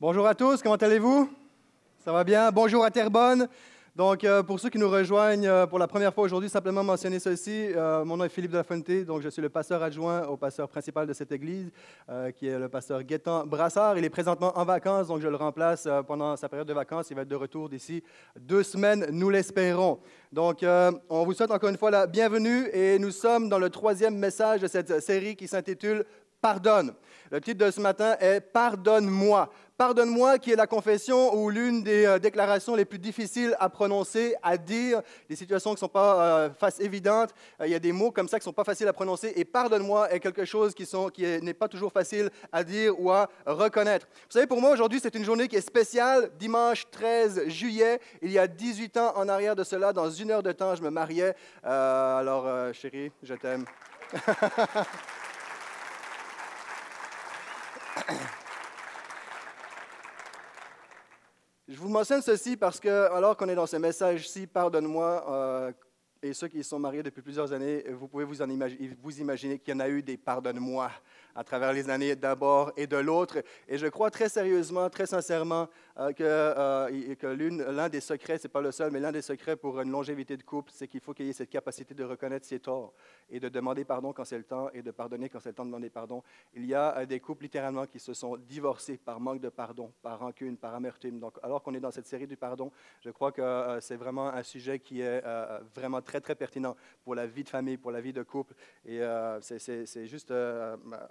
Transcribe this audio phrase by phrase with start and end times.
[0.00, 1.28] Bonjour à tous, comment allez-vous?
[2.02, 2.50] Ça va bien?
[2.50, 3.46] Bonjour à Terrebonne.
[3.94, 7.18] Donc, euh, pour ceux qui nous rejoignent euh, pour la première fois aujourd'hui, simplement mentionner
[7.18, 7.66] ceci.
[7.76, 10.70] Euh, mon nom est Philippe de la donc je suis le pasteur adjoint au pasteur
[10.70, 11.70] principal de cette église,
[12.34, 13.98] qui est le pasteur Gaétan Brassard.
[13.98, 17.10] Il est présentement en vacances, donc je le remplace pendant sa période de vacances.
[17.10, 18.02] Il va être de retour d'ici
[18.38, 19.98] deux semaines, nous l'espérons.
[20.32, 20.64] Donc,
[21.10, 24.62] on vous souhaite encore une fois la bienvenue et nous sommes dans le troisième message
[24.62, 26.06] de cette série qui s'intitule
[26.40, 26.94] Pardonne.
[27.30, 29.50] Le titre de ce matin est Pardonne-moi.
[29.80, 34.34] Pardonne-moi, qui est la confession ou l'une des euh, déclarations les plus difficiles à prononcer,
[34.42, 36.78] à dire, des situations qui ne sont pas euh, face.
[36.80, 37.26] Euh,
[37.64, 39.32] il y a des mots comme ça qui ne sont pas faciles à prononcer.
[39.36, 40.86] Et pardonne-moi est quelque chose qui,
[41.40, 44.06] n'est pas toujours facile à dire ou à reconnaître.
[44.12, 46.30] Vous savez, pour moi, aujourd'hui, c'est une journée qui est spéciale.
[46.38, 50.42] Dimanche 13 juillet, il y a 18 ans en arrière de cela, dans une heure
[50.42, 51.34] de temps, je me mariais.
[51.62, 53.64] alors, chérie, je t'aime.
[61.70, 65.72] Je vous mentionne ceci parce que, alors qu'on est dans ce message-ci, pardonne-moi, euh,
[66.20, 69.74] et ceux qui sont mariés depuis plusieurs années, vous pouvez vous, imaginer, vous imaginer qu'il
[69.74, 70.90] y en a eu des pardonne-moi
[71.32, 73.44] à travers les années d'abord et de l'autre.
[73.68, 75.68] Et je crois très sérieusement, très sincèrement,
[76.12, 79.56] que, euh, que l'un des secrets, ce n'est pas le seul, mais l'un des secrets
[79.56, 82.46] pour une longévité de couple, c'est qu'il faut qu'il y ait cette capacité de reconnaître
[82.46, 82.92] ses torts
[83.28, 85.64] et de demander pardon quand c'est le temps et de pardonner quand c'est le temps
[85.64, 86.22] de demander pardon.
[86.54, 89.92] Il y a euh, des couples littéralement qui se sont divorcés par manque de pardon,
[90.02, 91.18] par rancune, par amertume.
[91.18, 92.70] Donc, alors qu'on est dans cette série du pardon,
[93.00, 95.22] je crois que c'est vraiment un sujet qui est
[95.74, 98.54] vraiment très, très pertinent pour la vie de famille, pour la vie de couple.
[98.86, 99.00] Et
[99.40, 100.32] c'est juste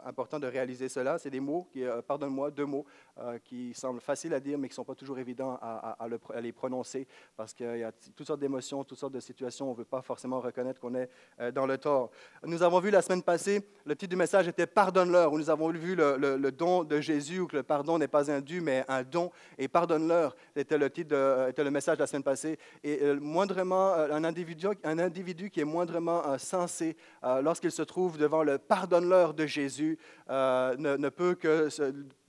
[0.05, 1.17] important de réaliser cela.
[1.17, 2.85] C'est des mots, qui, euh, pardonne-moi, deux mots
[3.17, 6.07] euh, qui semblent faciles à dire, mais qui ne sont pas toujours évidents à,
[6.41, 9.67] les prononcer parce qu'il y a toutes sortes d'émotions, toutes sortes de situations.
[9.67, 11.09] On ne veut pas forcément reconnaître qu'on est
[11.41, 12.11] euh, dans le tort.
[12.45, 15.69] Nous avons vu la semaine passée, le titre du message était Pardonne-leur, où nous avons
[15.69, 19.03] vu le, don de Jésus, où que le pardon n'est pas un dû, mais un
[19.03, 19.31] don.
[19.57, 22.57] Et Pardonne-leur, était le titre, de, était le message la semaine passée.
[22.81, 26.95] Et moindrement, un individu, un individu qui est moindrement sensé
[27.43, 29.97] lorsqu'il se trouve devant le Pardonne-leur de Jésus,
[30.29, 31.67] euh, ne, ne, peut que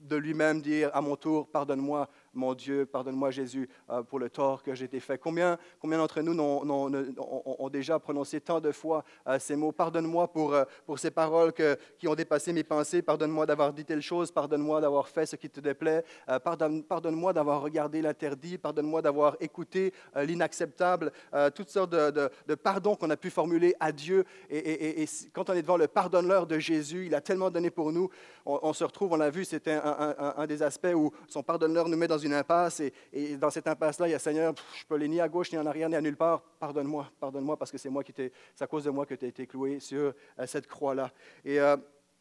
[0.01, 4.63] de lui-même dire à mon tour, pardonne-moi, mon Dieu, pardonne-moi Jésus euh, pour le tort
[4.63, 5.17] que j'ai été fait.
[5.17, 10.53] Combien, combien d'entre nous ont, déjà prononcé tant de fois euh, ces mots, pardonne-moi pour,
[10.53, 11.53] euh, pour ces paroles
[11.97, 15.49] qui ont dépassé mes pensées, pardonne-moi d'avoir dit telle chose, pardonne-moi d'avoir fait ce qui
[15.49, 16.03] te déplaît,
[16.43, 21.11] pardonne, pardonne-moi d'avoir regardé l'interdit, pardonne-moi d'avoir écouté l'inacceptable,
[21.55, 24.25] toutes sortes de, de, pardons qu'on a pu formuler à Dieu.
[24.49, 28.09] Et, quand on est devant le pardonneur de Jésus, il a tellement donné pour nous,
[28.45, 29.90] on, se retrouve, on l'a vu, c'était un,
[30.37, 32.81] un, des aspects où son pardonneur nous met dans une impasse
[33.13, 35.57] et, dans cette impasse-là, il y a Seigneur, je peux aller ni à gauche, ni
[35.57, 36.41] en arrière, ni à nulle part.
[36.59, 39.27] Pardonne-moi, pardonne-moi parce que c'est moi qui c'est à cause de moi que tu as
[39.27, 41.11] été cloué sur euh, cette croix-là.
[41.45, 41.77] Et euh,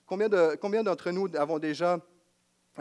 [0.07, 1.99] combien, de, combien d'entre nous avons déjà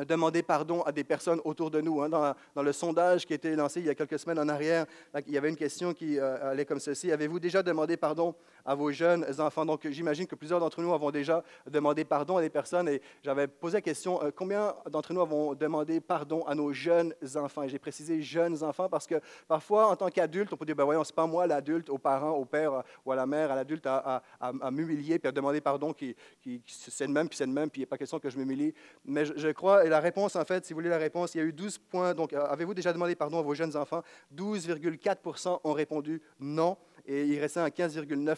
[0.05, 2.01] demandé pardon à des personnes autour de nous.
[2.01, 2.09] Hein?
[2.09, 4.85] Dans, dans, le sondage qui a été lancé il y a quelques semaines en arrière,
[5.28, 7.11] il y avait une question qui euh, allait comme ceci.
[7.11, 8.35] Avez-vous déjà demandé pardon
[8.69, 9.66] à vos jeunes enfants.
[9.66, 13.47] Donc, j'imagine que plusieurs d'entre nous avons déjà demandé pardon à des personnes et j'avais
[13.47, 17.63] posé la question euh, combien d'entre nous avons demandé pardon à nos jeunes enfants?
[17.63, 19.16] Et j'ai précisé jeunes enfants parce que
[19.47, 22.34] parfois, en tant qu'adulte, on peut dire ben voyons, c'est pas moi l'adulte, aux parents,
[22.34, 24.22] au père euh, ou à la mère, à l'adulte à,
[24.72, 27.81] m'humilier puis à demander pardon qui, qui, c'est le même puis c'est le même puis
[27.81, 28.75] il n'est pas question que je m'humilie.
[29.03, 31.40] Mais je, je, crois, et la réponse, en fait, si vous voulez la réponse, il
[31.40, 32.13] y a eu 12 points.
[32.13, 34.03] Donc, euh, avez-vous déjà demandé pardon à vos jeunes enfants?
[34.35, 36.78] 12,4 ont répondu non.
[37.06, 38.35] Et il restait un 15,9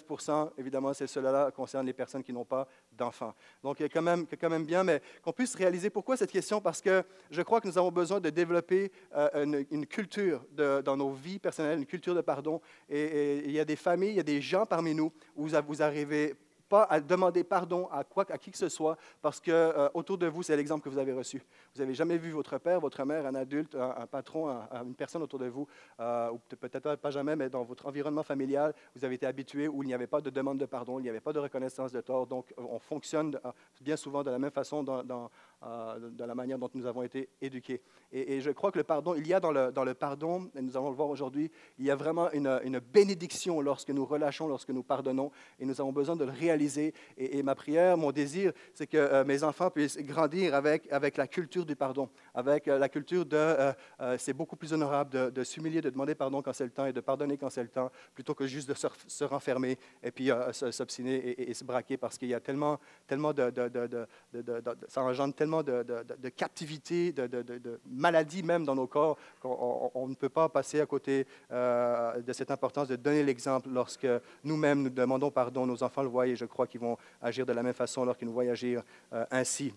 [0.57, 3.33] Évidemment, c'est cela-là concerne les personnes qui n'ont pas d'enfants.
[3.63, 7.61] Donc, quand même, bien, mais qu'on puisse réaliser pourquoi cette question, parce que je crois
[7.61, 12.15] que nous avons besoin de développer euh, une, culture dans nos vies personnelles, une culture
[12.15, 12.61] de pardon.
[12.89, 15.81] Et, il y a des familles, il y a des gens parmi nous où vous
[15.81, 16.35] arrivez
[16.71, 20.17] pas à demander pardon à, quoi, à qui que ce soit, parce que euh, autour
[20.17, 21.43] de vous, c'est l'exemple que vous avez reçu.
[21.75, 25.37] Vous n'avez jamais vu votre père, votre mère, un adulte, un, patron, une personne autour
[25.37, 25.67] de vous,
[25.99, 29.83] euh, ou peut-être pas jamais, mais dans votre environnement familial, vous avez été habitué où
[29.83, 31.99] il n'y avait pas de demande de pardon, il n'y avait pas de reconnaissance de
[31.99, 32.25] tort.
[32.25, 33.51] Donc, on fonctionne euh,
[33.81, 35.29] bien souvent de la même façon dans, dans,
[36.17, 37.81] la manière dont nous avons été éduqués.
[38.13, 40.61] Et, je crois que le pardon, il y a dans le, dans le pardon, et
[40.61, 44.47] nous allons le voir aujourd'hui, il y a vraiment une, une bénédiction lorsque nous relâchons,
[44.47, 46.60] lorsque nous pardonnons, et nous avons besoin de le réaliser
[47.17, 51.27] et, ma prière, mon désir, c'est que euh, mes enfants puissent grandir avec, avec la
[51.27, 53.73] culture du pardon, avec euh, la culture de euh,
[54.17, 57.01] c'est beaucoup plus honorable de, s'humilier, de demander pardon quand c'est le temps et de
[57.01, 61.53] pardonner quand c'est le temps, plutôt que juste de se, renfermer et puis s'obstiner et,
[61.53, 63.51] se braquer parce qu'il y a tellement, tellement de,
[64.87, 70.49] ça engendre tellement de, captivité, de, maladie même dans nos corps qu'on ne peut pas
[70.49, 74.07] passer à côté de cette importance de donner l'exemple lorsque
[74.43, 77.53] nous-mêmes nous demandons pardon, nos enfants le voient et je crois qu'ils vont agir de
[77.53, 78.83] la même façon lorsqu'ils nous voient agir
[79.13, 79.73] euh, ainsi.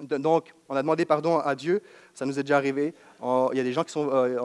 [0.00, 1.80] Donc, on a demandé pardon à Dieu,
[2.14, 2.94] ça nous est déjà arrivé.
[3.22, 4.40] il y a des gens qui sont, euh,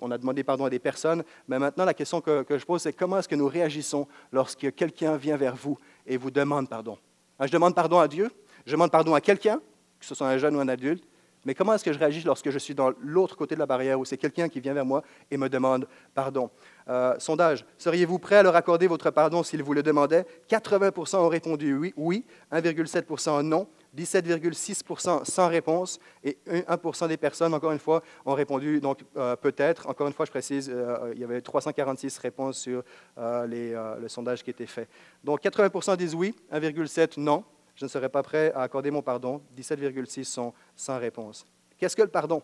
[0.00, 2.92] on a demandé pardon à des personnes, mais maintenant la question que, je pose, c'est
[2.92, 6.98] comment est-ce que nous réagissons lorsque quelqu'un vient vers vous et vous demande pardon?
[7.40, 8.30] Je demande pardon à Dieu,
[8.66, 9.60] je demande pardon à quelqu'un,
[10.00, 11.04] que ce soit un jeune ou un adulte,
[11.44, 13.98] mais comment est-ce que je réagis lorsque je suis dans l'autre côté de la barrière
[13.98, 16.50] où c'est quelqu'un qui vient vers moi et me demande pardon?
[16.90, 20.26] Euh, Sondage, seriez-vous prêt à leur accorder votre pardon s'ils vous le demandaient?
[20.48, 27.72] 80% ont répondu oui, oui 1,7% non, 17,6% sans réponse et 1% des personnes, encore
[27.72, 29.88] une fois, ont répondu donc euh, peut-être.
[29.88, 32.82] Encore une fois, je précise, euh, il y avait 346 réponses sur
[33.16, 34.88] le sondage qui était fait.
[35.22, 37.44] Donc 80% disent oui, 1,7 non,
[37.76, 39.40] je ne serai pas prêt à accorder mon pardon.
[39.56, 41.46] 17,6 sont sans réponse.
[41.78, 42.42] Qu'est-ce que le pardon?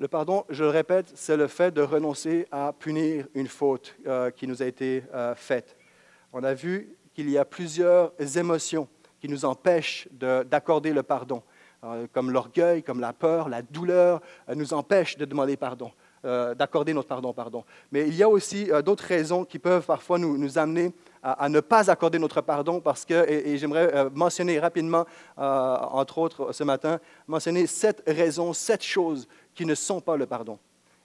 [0.00, 4.30] Le pardon, je le répète, c'est le fait de renoncer à punir une faute euh,
[4.30, 5.76] qui nous a été euh, faite.
[6.32, 8.88] On a vu qu'il y a plusieurs émotions
[9.20, 11.42] qui nous empêchent d'accorder le pardon,
[11.84, 14.22] euh, comme l'orgueil, comme la peur, la douleur,
[14.56, 15.92] nous empêchent de demander pardon.
[16.22, 17.64] D'accorder notre pardon.
[17.92, 20.92] Mais il y a aussi d'autres raisons qui peuvent parfois nous, amener
[21.22, 25.06] à, ne pas accorder notre pardon parce que, et, j'aimerais mentionner rapidement,
[25.38, 30.58] entre autres ce matin, mentionner sept raisons, sept choses qui ne sont pas le pardon.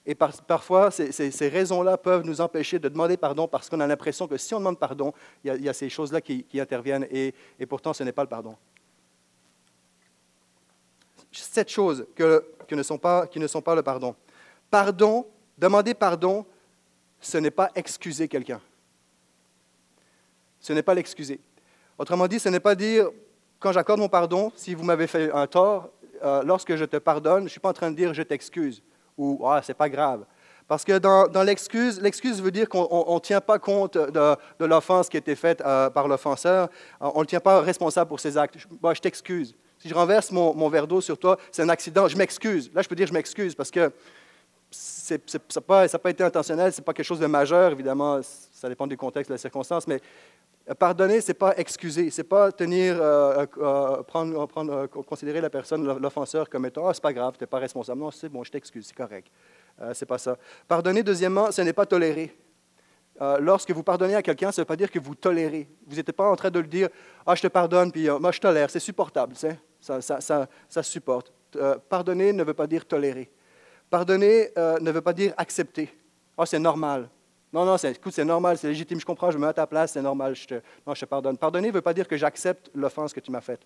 [0.08, 4.36] Et parfois, ces, raisons-là peuvent nous empêcher de demander pardon parce qu'on a l'impression que
[4.36, 5.12] si on demande pardon,
[5.42, 7.34] il y a, ces choses-là qui, interviennent et,
[7.68, 8.56] pourtant ce n'est pas le pardon.
[11.32, 14.14] Sept choses que, ne sont pas, qui ne sont pas le pardon.
[14.70, 15.26] Pardon,
[15.58, 16.46] demander pardon,
[17.20, 18.60] ce n'est pas excuser quelqu'un.
[20.60, 21.40] Ce n'est pas l'excuser.
[21.98, 23.10] Autrement dit, ce n'est pas dire,
[23.58, 25.90] quand j'accorde mon pardon, si vous m'avez fait un tort,
[26.26, 28.82] euh, lorsque je te pardonne, je ne suis pas en train de dire je t'excuse
[29.16, 30.24] ou ah, c'est pas grave.
[30.68, 35.16] Parce que dans, l'excuse, l'excuse veut dire qu'on ne tient pas compte de, l'offense qui
[35.16, 36.68] a été faite euh, par l'offenseur.
[37.00, 38.58] On ne le tient pas responsable pour ses actes.
[38.58, 39.54] Je, je t'excuse.
[39.78, 42.70] Si je renverse mon, mon verre d'eau sur toi, c'est un accident, je m'excuse.
[42.74, 43.92] Là, je peux dire je m'excuse parce que
[44.76, 48.86] ça n'a pas, été intentionnel, ce n'est pas quelque chose de majeur, évidemment, ça dépend
[48.86, 50.00] du contexte, de la circonstance, mais
[50.68, 55.50] euh, pardonner, ce n'est pas excuser, ce n'est pas tenir, euh, euh, prendre, considérer la
[55.50, 58.00] personne, l'offenseur, comme étant, ah, c'est pas grave, tu n'es pas responsable.
[58.00, 59.28] Non, c'est bon, je t'excuse, c'est correct.
[59.78, 60.36] Ce c'est pas ça.
[60.66, 62.34] Pardonner, deuxièmement, ce n'est pas tolérer.
[63.40, 65.68] lorsque vous pardonnez à quelqu'un, ça ne veut pas dire que vous tolérez.
[65.86, 66.88] Vous n'êtes pas en train de le dire,
[67.26, 69.34] ah, je te pardonne, puis moi, je tolère, c'est supportable,
[69.80, 71.32] ça, supporte.
[71.88, 73.30] pardonner ne veut pas dire tolérer.
[73.90, 75.90] Pardonner euh, ne veut pas dire accepter.
[76.36, 77.08] oh, c'est normal.
[77.52, 79.92] Non, non, écoute, c'est normal, c'est légitime, je comprends, je me mets à ta place,
[79.92, 80.54] c'est normal, je te,
[80.86, 81.38] non, je te pardonne.
[81.38, 83.60] Pardonner ne veut pas dire que j'accepte l'offense que tu m'as faite.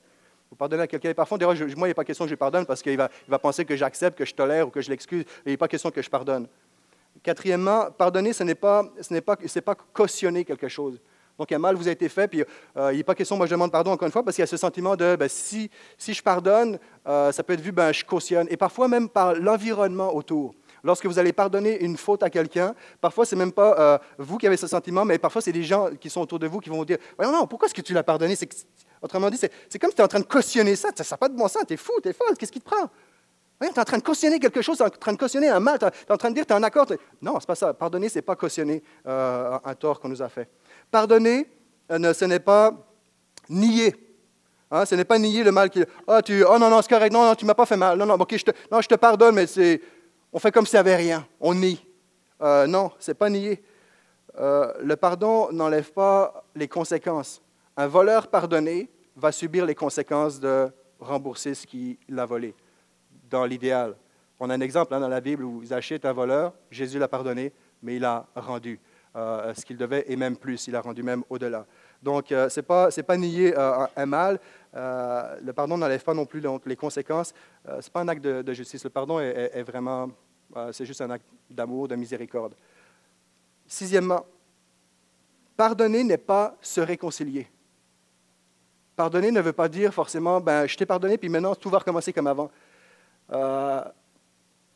[0.51, 1.15] Vous pardonnez à quelqu'un.
[1.15, 3.65] Parfois, moi, il n'est pas question que je pardonne parce qu'il va, il va penser
[3.65, 5.25] que j'accepte, que je tolère ou que je l'excuse.
[5.47, 6.49] Il n'est pas question que je pardonne.
[7.23, 8.85] Quatrièmement, pardonner, ce n'est pas,
[9.25, 11.01] pas, pas cautionner quelque chose.
[11.41, 12.45] Donc, un mal vous a été fait, puis
[12.77, 14.45] euh, il n'est pas question, moi je demande pardon encore une fois, parce qu'il y
[14.45, 16.79] a ce sentiment de, ben, si, si je pardonne,
[17.09, 18.47] euh, ça peut être vu, ben, je cautionne.
[18.51, 20.53] Et parfois même par l'environnement autour.
[20.85, 24.47] Lorsque vous allez pardonner une faute à quelqu'un, parfois c'est même pas euh, vous qui
[24.47, 26.85] avez ce sentiment, mais parfois c'est des gens qui sont autour de vous qui vont
[26.85, 28.37] dire, non, non, pourquoi est-ce que tu l'as pardonné
[29.01, 31.31] Autrement dit, c'est comme si tu es en train de cautionner ça, ça n'a pas
[31.31, 32.91] de bon sens, tu es fou, tu es folle, qu'est-ce qui te prend?
[33.63, 35.61] Tu es en train de cautionner quelque chose, tu es en train de cautionner un
[35.61, 36.87] mal, tu es en train de dire, tu es en accord.
[37.21, 37.75] Non, ce n'est pas ça.
[37.75, 40.49] Pardonner, ce n'est pas cautionner un tort qu'on nous a fait.
[40.91, 41.47] Pardonner,
[41.91, 42.73] euh, ce n'est pas
[43.49, 43.95] nier.
[44.71, 45.83] Hein, ce n'est pas nier le mal qui.
[46.07, 47.99] Ah, tu, oh non, non, c'est correct, non, non, tu ne m'as pas fait mal.
[47.99, 49.81] Non, non, ok, je te, non, je te pardonne, mais c'est,
[50.33, 51.27] on fait comme s'il n'y avait rien.
[51.41, 51.85] On nie.
[52.41, 53.63] Euh, non, ce n'est pas nier.
[54.39, 57.43] Euh, le pardon n'enlève pas les conséquences.
[57.77, 60.69] Un voleur pardonné va subir les conséquences de
[61.01, 62.55] rembourser ce qu'il a volé,
[63.29, 63.97] dans l'idéal.
[64.39, 67.09] On a un exemple hein, dans la Bible où Zachée est un voleur, Jésus l'a
[67.09, 68.79] pardonné, mais il a rendu.
[69.17, 70.69] Euh, ce qu'il devait et même plus.
[70.69, 71.67] Il a rendu même au-delà.
[72.01, 74.39] Donc, euh, ce n'est pas, pas, nier euh, un mal.
[74.73, 77.35] le pardon n'enlève pas non plus donc, les conséquences.
[77.67, 78.85] ce n'est pas un acte de, justice.
[78.85, 80.11] Le pardon est, vraiment,
[80.71, 82.55] c'est juste un acte d'amour, de miséricorde.
[83.67, 84.25] Sixièmement,
[85.57, 87.49] pardonner n'est pas se réconcilier.
[88.95, 92.13] Pardonner ne veut pas dire forcément, ben, je t'ai pardonné, puis maintenant tout va recommencer
[92.13, 92.49] comme avant.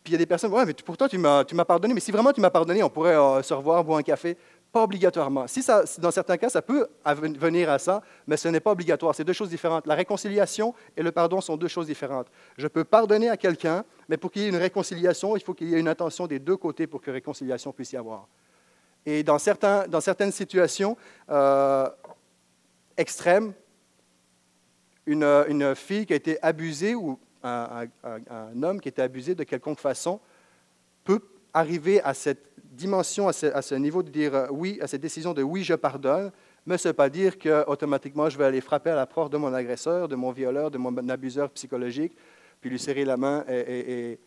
[0.05, 2.13] Puis il y a des personnes, ouais, mais tu m'as, tu m'as pardonné, mais si
[2.13, 4.37] vraiment tu m'as pardonné, on pourrait euh, se revoir, boire un café.
[4.71, 5.47] Pas obligatoirement.
[5.47, 9.15] Si ça, dans certains cas, ça peut venir à ça, mais ce n'est pas obligatoire.
[9.15, 9.87] C'est deux choses différentes.
[9.87, 12.27] La réconciliation et le pardon sont deux choses différentes.
[12.59, 15.71] Je peux pardonner à quelqu'un, mais pour qu'il y ait une réconciliation, il faut qu'il
[15.71, 18.29] y ait une intention des deux côtés pour que réconciliation puisse y avoir.
[19.07, 20.99] Et dans, certaines situations
[21.31, 21.89] euh,
[22.99, 23.55] extrêmes,
[25.07, 30.21] une, fille qui a été abusée ou un, homme qui était abusé de quelconque façon
[31.05, 31.21] peut
[31.53, 35.43] arriver à cette dimension, à ce, niveau de dire euh, oui, à cette décision de
[35.43, 36.33] oui, je pardonne,
[36.67, 39.53] Mais ce n'est pas dire qu'automatiquement, je vais aller frapper à la porte de mon
[39.55, 42.17] agresseur, de mon violeur, de mon abuseur psychologique,
[42.61, 43.45] puis lui serrer la main.
[43.49, 44.19] Et,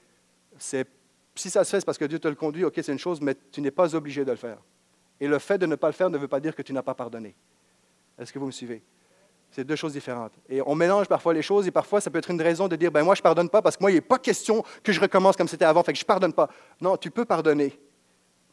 [0.59, 3.21] si ça se fait, c'est parce que Dieu te le conduit, OK, c'est une chose,
[3.21, 4.57] mais tu n'es pas obligé de le faire.
[5.19, 6.81] Et le fait de ne pas le faire ne veut pas dire que tu n'as
[6.81, 7.35] pas pardonné.
[8.17, 8.81] Est-ce que vous me suivez?
[9.51, 10.33] C'est deux choses différentes.
[10.49, 12.91] Et on mélange parfois les choses et parfois ça peut être une raison de dire,
[12.91, 14.99] ben moi je ne pardonne pas parce que moi il n'est pas question que je
[14.99, 16.49] recommence comme c'était avant, fait que je ne pardonne pas.
[16.81, 17.79] Non, tu peux pardonner,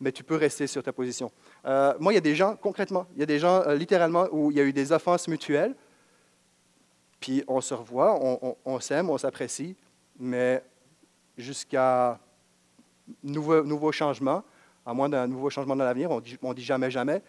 [0.00, 1.30] mais tu peux rester sur ta position.
[1.66, 4.26] Euh, moi, il y a des gens, concrètement, il y a des gens euh, littéralement
[4.32, 5.74] où il y a eu des offenses mutuelles,
[7.20, 8.18] puis on se revoit,
[8.66, 9.74] on, s'aime, on s'apprécie,
[10.18, 10.62] mais
[11.38, 12.18] jusqu'à
[13.22, 14.44] nouveau, nouveau changement,
[14.84, 17.22] à moins d'un nouveau changement dans l'avenir, on dit, dit jamais jamais,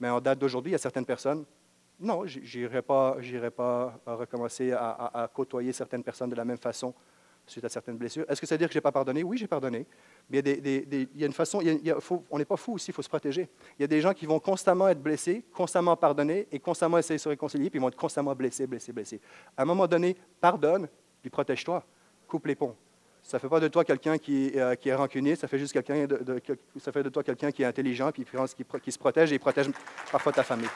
[0.00, 1.46] mais en date d'aujourd'hui, il y a certaines personnes,
[2.00, 3.16] non, je n'irai pas,
[3.50, 6.94] pas recommencer à, côtoyer certaines personnes de la même façon
[7.46, 8.26] suite à certaines blessures.
[8.28, 9.22] Est-ce que ça veut dire que je n'ai pas pardonné?
[9.22, 9.86] Oui, j'ai pardonné.
[10.28, 11.62] Mais il y, a une façon,
[12.30, 13.48] on n'est pas fou aussi, il faut se protéger.
[13.78, 17.16] Il y a des gens qui vont constamment être blessés, constamment pardonner et constamment essayer
[17.16, 19.20] de se réconcilier, puis ils vont être constamment blessés, blessés, blessés.
[19.56, 20.88] À un moment donné, pardonne,
[21.22, 21.82] puis protège-toi,
[22.26, 22.76] coupe les ponts.
[23.22, 25.72] Ça ne fait pas de toi quelqu'un qui, euh, qui, est rancunier, ça fait juste
[25.72, 26.40] quelqu'un de,
[26.78, 29.70] ça fait de toi quelqu'un qui est intelligent, puis qui, qui se protège et protège
[30.12, 30.68] parfois ta famille.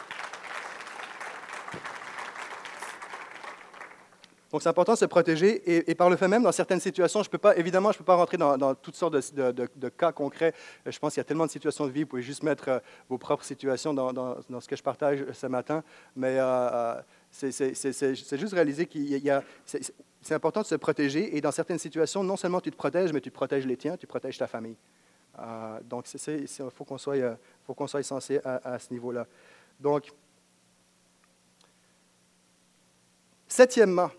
[4.53, 5.91] Donc, c'est important de se protéger.
[5.91, 8.05] Et, par le fait même, dans certaines situations, je peux pas, évidemment, je ne peux
[8.05, 10.53] pas rentrer dans, toutes sortes de, cas concrets.
[10.85, 12.03] Je pense qu'il y a tellement de situations de vie.
[12.03, 12.79] Vous pouvez juste mettre euh,
[13.09, 15.83] vos propres situations dans, ce que je partage ce matin.
[16.15, 19.43] Mais euh, euh, c'est juste réaliser qu'il y a.
[19.65, 21.35] C'est important de se protéger.
[21.35, 24.07] Et dans certaines situations, non seulement tu te protèges, mais tu protèges les tiens, tu
[24.07, 24.77] protèges ta famille.
[25.85, 27.17] donc, il faut qu'on soit,
[27.67, 29.27] qu'on soit sensé à, à ce niveau-là.
[29.81, 30.13] Donc,
[33.49, 34.11] septièmement,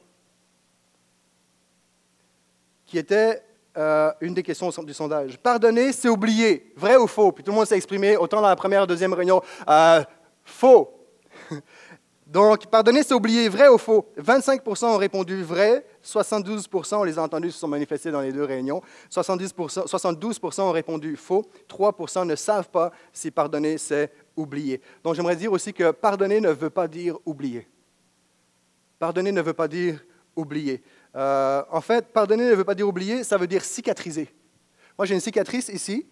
[2.94, 3.42] qui était
[3.76, 5.40] euh, une des questions du sondage.
[5.40, 6.72] Pardonner, c'est oublier.
[6.78, 7.32] Vrai ou faux?
[7.32, 9.42] Puis tout le monde s'est exprimé, autant dans la première, deuxième réunion.
[9.68, 10.04] Euh,
[10.46, 10.94] faux.
[12.28, 13.50] Donc, pardonner, c'est oublier.
[13.50, 14.06] Vrai ou faux?
[14.16, 15.84] 25% ont répondu vrai.
[16.04, 18.80] 72 on les a entendus, se sont manifestés dans les deux réunions.
[19.10, 21.44] 70 72% ont répondu faux.
[21.68, 21.96] 3
[22.26, 24.80] ne savent pas si pardonner, c'est oublier.
[25.04, 27.68] Donc, j'aimerais dire aussi que pardonner ne veut pas dire oublier.
[29.00, 30.00] Pardonner ne veut pas dire
[30.36, 30.84] oublier.
[31.16, 34.30] Euh, en fait, pardonner ne veut pas dire oublier, ça veut dire cicatriser.
[34.98, 36.06] Moi, j'ai une cicatrice ici,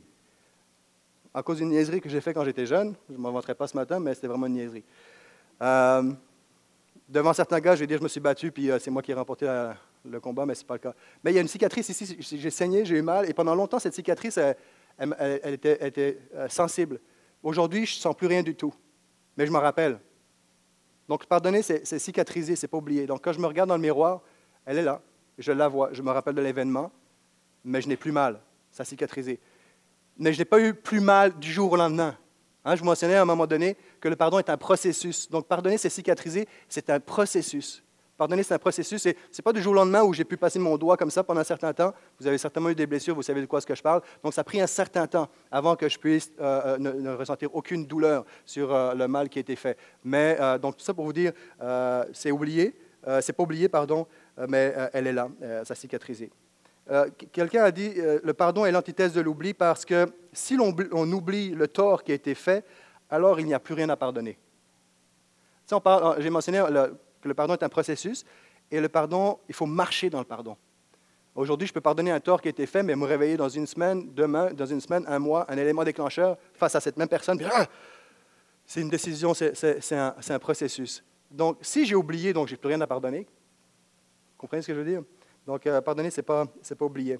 [1.33, 2.93] à cause d'une niaiserie que j'ai faite quand j'étais jeune.
[3.09, 4.83] Je ne m'inventerai pas ce matin, mais c'était vraiment une niaiserie.
[5.61, 6.11] Euh,
[7.07, 9.11] devant certains gars, je vais dire je me suis battu, puis euh, c'est moi qui
[9.11, 9.47] ai remporté
[10.05, 10.93] le combat, mais ce n'est pas le cas.
[11.23, 13.79] Mais il y a une cicatrice ici, j'ai saigné, j'ai eu mal, et pendant longtemps,
[13.79, 14.39] cette cicatrice,
[14.99, 16.99] était, sensible.
[17.41, 18.73] Aujourd'hui, je ne sens plus rien du tout,
[19.35, 19.99] mais je m'en rappelle.
[21.07, 23.07] Donc, pardonner, c'est cicatriser, c'est pas oublier.
[23.07, 24.21] Donc, quand je me regarde dans le miroir,
[24.65, 25.01] elle est là.
[25.37, 25.89] Je la vois.
[25.93, 26.91] Je me rappelle de l'événement,
[27.63, 28.39] mais je n'ai plus mal.
[28.71, 29.39] Ça a cicatrisé.
[30.17, 32.15] Mais je n'ai pas eu plus mal du jour au lendemain.
[32.63, 35.29] Hein, je mentionnais à un moment donné que le pardon est un processus.
[35.29, 37.83] Donc, pardonner, c'est cicatriser, c'est un processus.
[38.17, 39.01] Pardonner, c'est un processus.
[39.01, 41.23] Ce n'est pas du jour au lendemain où j'ai pu passer mon doigt comme ça
[41.23, 41.91] pendant un certain temps.
[42.19, 44.03] Vous avez certainement eu des blessures, vous savez de quoi ce que je parle.
[44.23, 47.49] Donc, ça a pris un certain temps avant que je puisse euh, euh, ne, ressentir
[47.55, 49.75] aucune douleur sur euh, le mal qui a été fait.
[50.03, 51.33] Mais, donc, tout ça pour vous dire,
[52.13, 52.75] c'est oublié,
[53.21, 54.05] c'est pas oublié, pardon,
[54.47, 56.31] mais euh, elle est là, euh, ça a cicatrisé.
[57.31, 61.67] Quelqu'un a dit le pardon est l'antithèse de l'oubli parce que si l'on oublie le
[61.67, 62.65] tort qui a été fait,
[63.09, 64.37] alors il n'y a plus rien à pardonner.
[66.17, 66.61] J'ai mentionné
[67.21, 68.25] que le pardon est un processus
[68.71, 70.57] et le pardon, il faut marcher dans le pardon.
[71.33, 73.67] Aujourd'hui, je peux pardonner un tort qui a été fait, mais me réveiller dans une
[73.67, 77.39] semaine, demain, dans une semaine, un mois, un élément déclencheur face à cette même personne.
[77.53, 77.67] Ah!
[78.65, 81.03] c'est une décision, c'est un, un, processus.
[81.29, 83.27] Donc, si j'ai oublié, donc j'ai plus rien à pardonner,
[84.41, 85.03] comprenez ce que je veux dire?
[85.45, 87.19] Donc, euh, pardonner, ce n'est pas, pas oublier.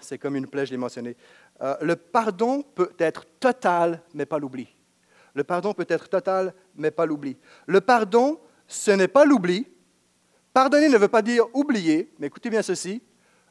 [0.00, 1.16] C'est comme une plaie, je l'ai mentionné.
[1.62, 4.68] Euh, le pardon peut être total, mais pas l'oubli.
[5.34, 7.36] Le pardon peut être total, mais pas l'oubli.
[7.66, 9.66] Le pardon, ce n'est pas l'oubli.
[10.52, 13.00] Pardonner ne veut pas dire oublier, mais écoutez bien ceci.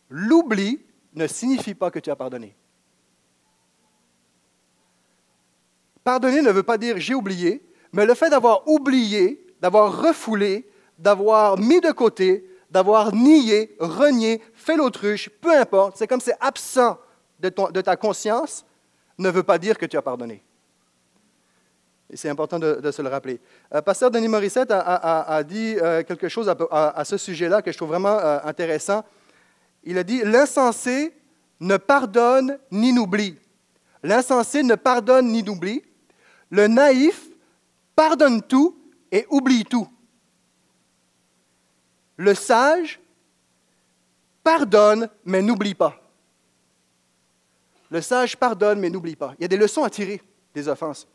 [0.09, 2.55] L'oubli ne signifie pas que tu as pardonné.
[6.03, 11.57] Pardonner ne veut pas dire j'ai oublié, mais le fait d'avoir oublié, d'avoir refoulé, d'avoir
[11.57, 16.97] mis de côté, d'avoir nié, renié, fait l'autruche, peu importe, c'est comme c'est absent
[17.39, 18.65] de, ta conscience,
[19.19, 20.43] ne veut pas dire que tu as pardonné.
[22.09, 23.39] Et c'est important de, se le rappeler.
[23.75, 27.89] Euh, Pasteur Denis Morissette a, dit euh, quelque chose à, ce sujet-là que je trouve
[27.89, 29.03] vraiment euh, intéressant.
[29.83, 31.13] Il a dit L'insensé
[31.59, 33.37] ne pardonne ni n'oublie.
[34.01, 35.83] L'insensé ne pardonne ni n'oublie.
[36.49, 37.29] Le naïf
[37.95, 38.75] pardonne tout
[39.11, 39.87] et oublie tout.
[42.17, 42.99] Le sage
[44.43, 45.99] pardonne, mais n'oublie pas.
[47.89, 49.33] Le sage pardonne, mais n'oublie pas.
[49.39, 50.21] Il y a des leçons à tirer
[50.53, 51.07] des offenses.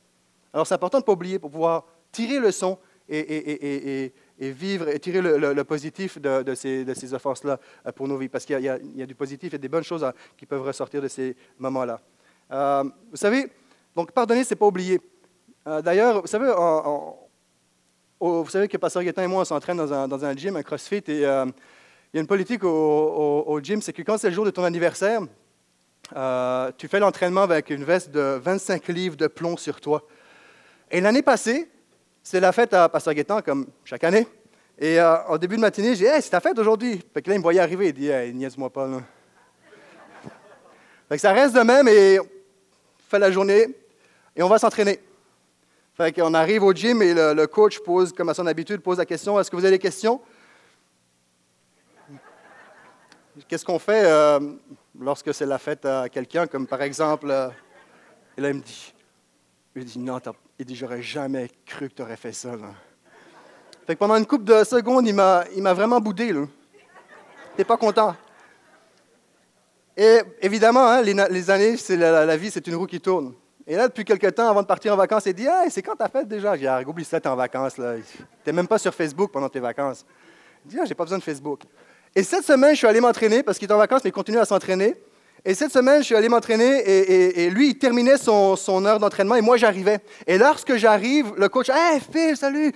[0.53, 2.79] Alors, c'est important de ne pas oublier pour pouvoir tirer le son
[3.09, 8.61] et, vivre et tirer le, positif de, ces, offenses-là euh, pour nos vies, parce qu'il
[8.61, 12.01] y, a du positif et des bonnes choses qui peuvent ressortir de ces moments-là.
[12.51, 13.51] Euh, vous savez,
[13.95, 15.01] donc pardonner, c'est pas oublier.
[15.67, 16.53] Euh, d'ailleurs, vous savez,
[18.21, 20.63] vous savez que Pasteur Guettin et moi, on s'entraîne dans un, dans un, gym, un
[20.63, 21.47] CrossFit, et il y a
[22.15, 25.21] une politique au, au gym, c'est que quand c'est le jour de ton anniversaire,
[26.77, 30.03] tu fais l'entraînement avec une veste de 25 livres de plomb sur toi.
[30.91, 31.69] Et l'année passée,
[32.23, 34.27] c'est la fête à Pasteur Guétan, comme chaque année.
[34.79, 37.03] Et euh, au début de matinée, j'ai dit Hey, c'est ta fête aujourd'hui.
[37.13, 37.89] Fait que là, il me voyait arriver.
[37.89, 38.87] Il dit Hey, niaise-moi pas.
[38.87, 39.01] Là.
[41.09, 42.27] Fait que ça reste de même et on
[43.09, 43.67] fait la journée
[44.37, 45.01] et on va s'entraîner.
[45.99, 49.05] Fait qu'on arrive au gym et le, coach pose, comme à son habitude, pose la
[49.05, 50.21] question Est-ce que vous avez des questions?
[53.49, 54.39] Qu'est-ce qu'on fait euh,
[54.99, 57.29] lorsque c'est la fête à quelqu'un, comme par exemple.
[57.31, 57.49] Euh,
[58.37, 58.95] et là, il me dit
[59.75, 60.21] Il dit Non,
[60.57, 62.53] il dit, j'aurais jamais cru que tu aurais fait ça.
[63.85, 66.33] Fait que pendant une couple de secondes, il m'a, il m'a vraiment boudé.
[66.33, 66.47] Là.
[67.57, 68.15] T'es pas content.
[69.97, 73.35] Et évidemment, hein, les, années, c'est la, vie, c'est une roue qui tourne.
[73.71, 75.95] Et là, depuis quelques temps, avant de partir en vacances, il dit hey, c'est quand
[75.95, 76.55] ta fête déjà?
[76.55, 77.75] J'ai dit ah, oublie ça, t'es en vacances.
[77.75, 77.83] Tu
[78.47, 80.07] n'es même pas sur Facebook pendant tes vacances.
[80.65, 81.61] Il dit ah, j'ai pas besoin de Facebook.
[82.17, 84.39] Et cette semaine, je suis allé m'entraîner parce qu'il est en vacances, mais il continue
[84.39, 84.95] à s'entraîner.
[85.45, 86.83] Et cette semaine, je suis allé m'entraîner
[87.41, 88.57] et, lui, il terminait son,
[88.87, 90.01] heure d'entraînement et moi, j'arrivais.
[90.27, 92.73] Et lorsque j'arrive, le coach, Hey, Phil, salut,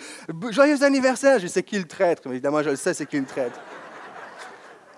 [0.50, 1.38] joyeux anniversaire.
[1.38, 2.26] Je sais qui le traître?
[2.26, 3.58] Évidemment, je le sais, c'est qui le traître.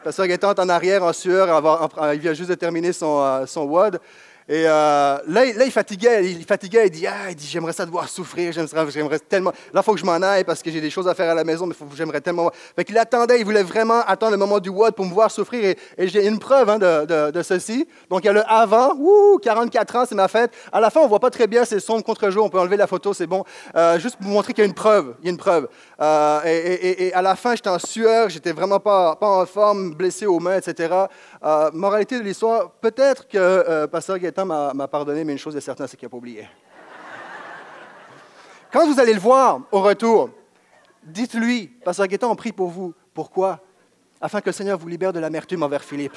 [0.02, 4.00] Pasteur Gaétan en arrière, en sueur, il vient juste de terminer son, euh, son WOD.
[4.46, 8.06] Et euh, là, il fatiguait, il fatiguait, il dit, ah, il dit, j'aimerais ça devoir
[8.10, 9.52] souffrir, j'aimerais tellement.
[9.72, 11.34] Là, il faut que je m'en aille parce que j'ai des choses à faire à
[11.34, 12.50] la maison, mais j'aimerais tellement.
[12.76, 15.74] Fait qu'il attendait, il voulait vraiment attendre le moment du WOD pour me voir souffrir.
[15.96, 17.88] Et, j'ai une preuve hein, de, de, ceci.
[18.10, 20.52] Donc, il y a le avant, ouh, 44 ans, c'est ma fête.
[20.70, 22.86] À la fin, on voit pas très bien, c'est son contre-jour, on peut enlever la
[22.86, 23.44] photo, c'est bon.
[23.74, 25.68] Euh, juste pour vous montrer qu'il y a une preuve, il y a une preuve.
[26.02, 29.94] Euh, et, et, à la fin, j'étais en sueur, j'étais vraiment pas, pas en forme,
[29.94, 30.94] blessé aux mains, etc.
[31.72, 36.06] moralité de l'histoire, peut-être que Pasteur m'a pardonné, mais une chose est certaine, c'est qu'il
[36.06, 36.48] n'a pas oublié.
[38.72, 40.30] Quand vous allez le voir au retour,
[41.02, 42.94] dites-lui, Pasteur Gaétan, on prie pour vous.
[43.12, 43.60] Pourquoi?
[44.20, 46.16] Afin que le Seigneur vous libère de l'amertume envers Philippe.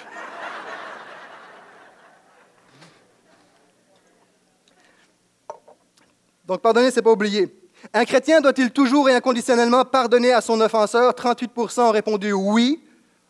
[6.46, 7.54] Donc, pardonner, c'est pas oublier.
[7.94, 11.12] Un chrétien doit-il toujours et inconditionnellement pardonner à son offenseur?
[11.12, 12.82] 38% ont répondu oui.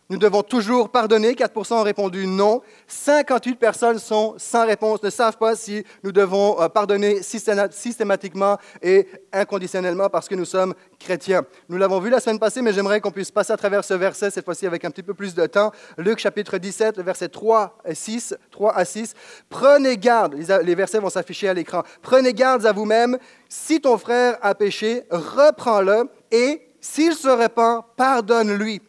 [0.09, 1.35] Nous devons toujours pardonner.
[1.35, 2.61] 4 ont répondu non.
[2.87, 9.05] 58 personnes sont sans réponse, ne savent pas si nous devons euh, pardonner systématiquement et
[9.33, 11.41] inconditionnellement parce que nous sommes chrétiens.
[11.67, 14.31] Nous l'avons vu la semaine passée, mais j'aimerais qu'on puisse passer à travers ce verset,
[14.31, 15.73] cette fois-ci avec un petit peu plus de temps.
[15.97, 18.33] Luc chapitre 17, le verset 3 à 6.
[18.51, 19.13] 3 à 6.
[19.49, 21.83] Prenez garde, les versets vont s'afficher à l'écran.
[22.01, 23.17] Prenez garde à vous-même.
[23.49, 28.81] Si ton frère a péché, reprends-le et s'il se repent, pardonne-lui.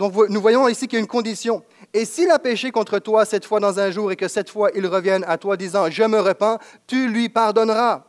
[0.00, 1.62] Donc nous voyons ici qu'il y a une condition.
[1.92, 4.70] Et s'il a péché contre toi cette fois dans un jour et que cette fois
[4.74, 8.04] il revienne à toi disant Je me repens, tu lui pardonneras.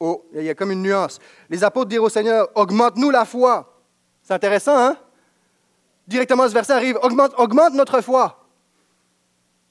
[0.00, 1.18] Oh, il y a comme une nuance.
[1.50, 3.78] Les apôtres dirent au Seigneur Augmente-nous la foi.
[4.22, 4.96] C'est intéressant, hein?
[6.06, 8.46] Directement, ce verset arrive Augmente, augmente notre foi.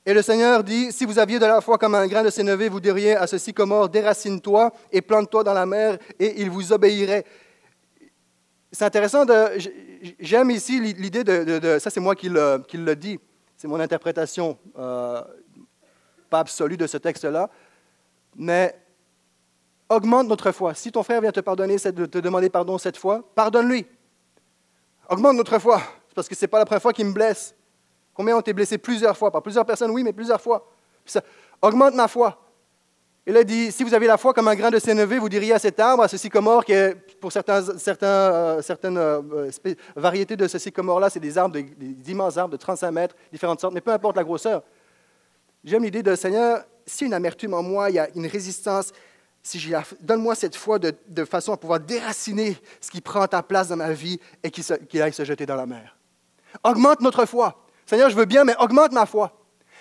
[0.06, 2.70] Et le Seigneur dit, si vous aviez de la foi comme un grain de sénévé,
[2.70, 7.26] vous diriez à ce sycomore, déracine-toi et plante-toi dans la mer, et il vous obéirait.
[8.72, 9.26] C'est intéressant,
[10.20, 13.20] j'aime ici l'idée de, ça c'est moi qui le, qui le dis,
[13.56, 15.22] c'est mon interprétation, euh,
[16.30, 17.50] pas absolue de ce texte-là,
[18.36, 18.76] mais
[19.90, 20.74] augmente notre foi.
[20.74, 23.86] Si ton frère vient te pardonner, te demander pardon cette fois, pardonne-lui.
[25.10, 25.82] Augmente notre foi,
[26.14, 27.56] parce que ce n'est pas la première fois qu'il me blesse.
[28.14, 30.68] Combien ont été blessés plusieurs fois, par plusieurs personnes, oui, mais plusieurs fois.
[31.62, 32.47] augmente ma foi.
[33.30, 35.52] Il a dit, si vous avez la foi comme un grain de sénévé, vous diriez
[35.52, 39.52] à cet arbre, à ce sycomore, qui est, pour certains, euh, certaines euh,
[39.98, 43.74] variétés de ce sycomore-là, c'est des arbres, des, immenses arbres de 35 mètres, différentes sortes,
[43.74, 44.64] mais peu importe la grosseur.
[45.66, 48.94] J'aime l'idée de Seigneur, si une amertume en moi, il y a une résistance,
[49.44, 53.76] si donne-moi cette foi de, façon à pouvoir déraciner ce qui prend ta place dans
[53.76, 55.98] ma vie et qu'il aille se jeter dans la mer.
[56.64, 57.62] Augmente notre foi.
[57.86, 59.34] Seigneur, je veux bien, mais augmente ma foi.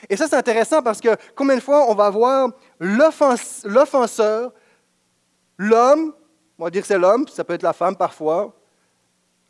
[0.08, 4.52] Et ça, c'est intéressant parce que combien de fois on va voir l'offenseur,
[5.58, 6.12] l'homme,
[6.58, 8.54] on va dire c'est l'homme, ça peut être la femme parfois,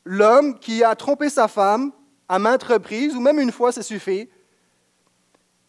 [0.04, 1.92] l'homme qui a trompé sa femme
[2.28, 4.28] à maintes reprises, ou même une fois, ça suffit,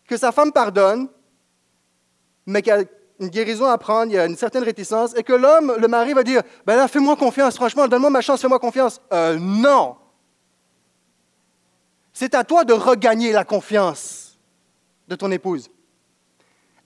[0.07, 1.07] que sa femme pardonne,
[2.45, 2.83] mais qu'il y a
[3.19, 6.13] une guérison à prendre, il y a une certaine réticence, et que l'homme, le mari,
[6.13, 9.01] va dire Ben là, fais-moi confiance, franchement, donne-moi ma chance, fais-moi confiance.
[9.11, 9.97] Euh, non
[12.13, 14.26] C'est à toi de regagner la confiance
[15.07, 15.69] de ton épouse.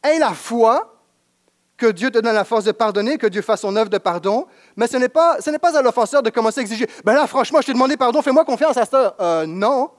[0.03, 1.01] Aie la foi
[1.77, 4.47] que Dieu te donne la force de pardonner, que Dieu fasse son œuvre de pardon,
[4.75, 7.25] mais ce n'est pas, ce n'est pas à l'offenseur de commencer à exiger Ben là,
[7.25, 9.15] franchement, je t'ai demandé pardon, fais-moi confiance à ça.
[9.19, 9.89] Euh, non.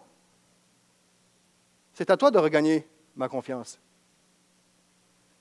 [1.93, 3.81] C'est à toi de regagner ma confiance.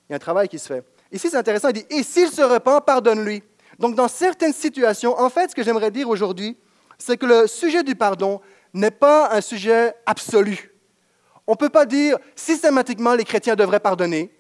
[0.10, 0.84] Il y a un travail qui se fait.
[1.12, 3.44] Ici, c'est intéressant, il dit Et s'il se repent, pardonne-lui.
[3.78, 6.58] Donc, dans certaines situations, en fait, ce que j'aimerais dire aujourd'hui,
[6.98, 8.42] c'est que le sujet du pardon
[8.74, 10.71] n'est pas un sujet absolu.
[11.48, 14.32] On ne peut pas dire systématiquement les chrétiens devraient pardonner.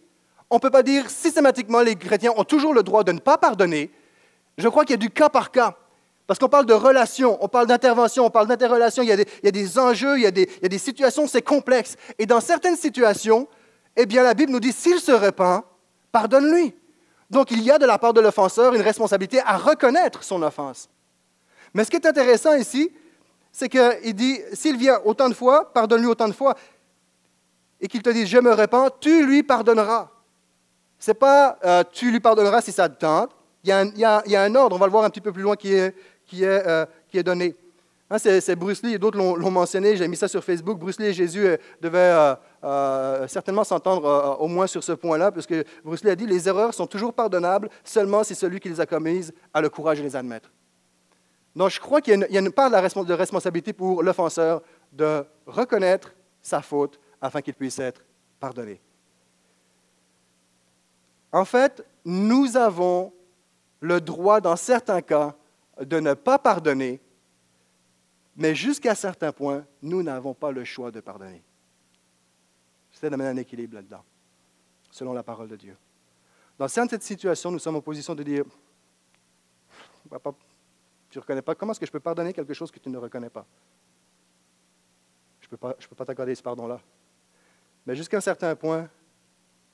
[0.50, 3.38] On ne peut pas dire systématiquement les chrétiens ont toujours le droit de ne pas
[3.38, 3.92] pardonner.
[4.58, 5.76] Je crois qu'il y a du cas par cas.
[6.28, 9.80] Parce qu'on parle de relations, on parle d'intervention, on parle d'interrelation, il, y a des
[9.80, 11.98] enjeux, il y a des, il y a des situations, c'est complexe.
[12.20, 13.48] Et dans certaines situations,
[13.98, 15.64] eh bien, la Bible nous dit, s'il se repent,
[16.12, 16.74] pardonne-lui.
[17.30, 20.90] Donc, il y a de la part de l'offenseur une responsabilité à reconnaître son offense.
[21.74, 22.92] Mais ce qui est intéressant ici,
[23.52, 26.56] c'est qu'il dit, s'il vient autant de fois, pardonne-lui autant de fois,
[27.82, 30.10] et qu'il te dit, je me répands, tu lui pardonneras.
[31.00, 33.32] Ce n'est pas, euh, tu lui pardonneras si ça te tente.
[33.64, 35.74] Il y, a un, ordre, on va le voir un petit peu plus loin, qui
[35.74, 37.56] est, qui est, euh, qui est donné.
[38.10, 40.78] Hein, c'est Bruce Lee et d'autres l'ont mentionné, j'ai mis ça sur Facebook.
[40.78, 42.36] Bruce Lee et Jésus euh, devaient
[43.28, 46.74] certainement s'entendre au moins sur ce point-là, parce que Bruce Lee a dit les erreurs
[46.74, 50.16] sont toujours pardonnables seulement si celui qui les a commises a le courage de les
[50.16, 50.50] admettre.
[51.56, 54.62] Donc, je crois qu'il y, a une part de, responsabilité pour l'offenseur
[54.94, 58.04] de reconnaître sa faute afin qu'il puisse être
[58.40, 58.82] pardonné.
[61.32, 63.14] En fait, nous avons
[63.80, 65.36] le droit, dans certains cas,
[65.80, 67.00] de ne pas pardonner,
[68.36, 71.44] mais jusqu'à certains points, nous n'avons pas le choix de pardonner.
[72.92, 74.04] C'est d'amener un équilibre là-dedans,
[74.90, 75.78] selon la parole de Dieu.
[76.58, 78.44] Dans certaines situations, nous sommes en position de dire,
[81.10, 81.56] tu ne reconnais pas.
[81.56, 83.46] Comment est-ce que je peux pardonner quelque chose que tu ne reconnais pas?
[85.40, 86.80] Je ne peux pas, pas t'accorder ce pardon-là.
[87.86, 88.90] Mais jusqu'à un certain point,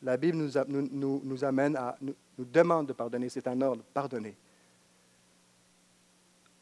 [0.02, 3.30] la Bible nous, nous, amène à, nous, nous, demande de pardonner.
[3.30, 4.36] C'est un ordre, pardonner.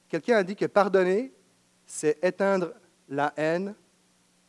[0.08, 1.34] Quelqu'un a dit que pardonner,
[1.86, 2.74] c'est éteindre
[3.10, 3.76] la haine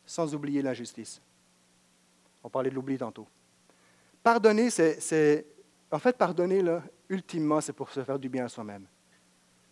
[0.05, 1.21] sans oublier l'injustice.
[2.43, 3.27] On parlait de l'oubli tantôt.
[4.23, 5.45] Pardonner, c'est.
[5.91, 8.85] En fait, pardonner, là, ultimement, c'est pour se faire du bien à soi-même.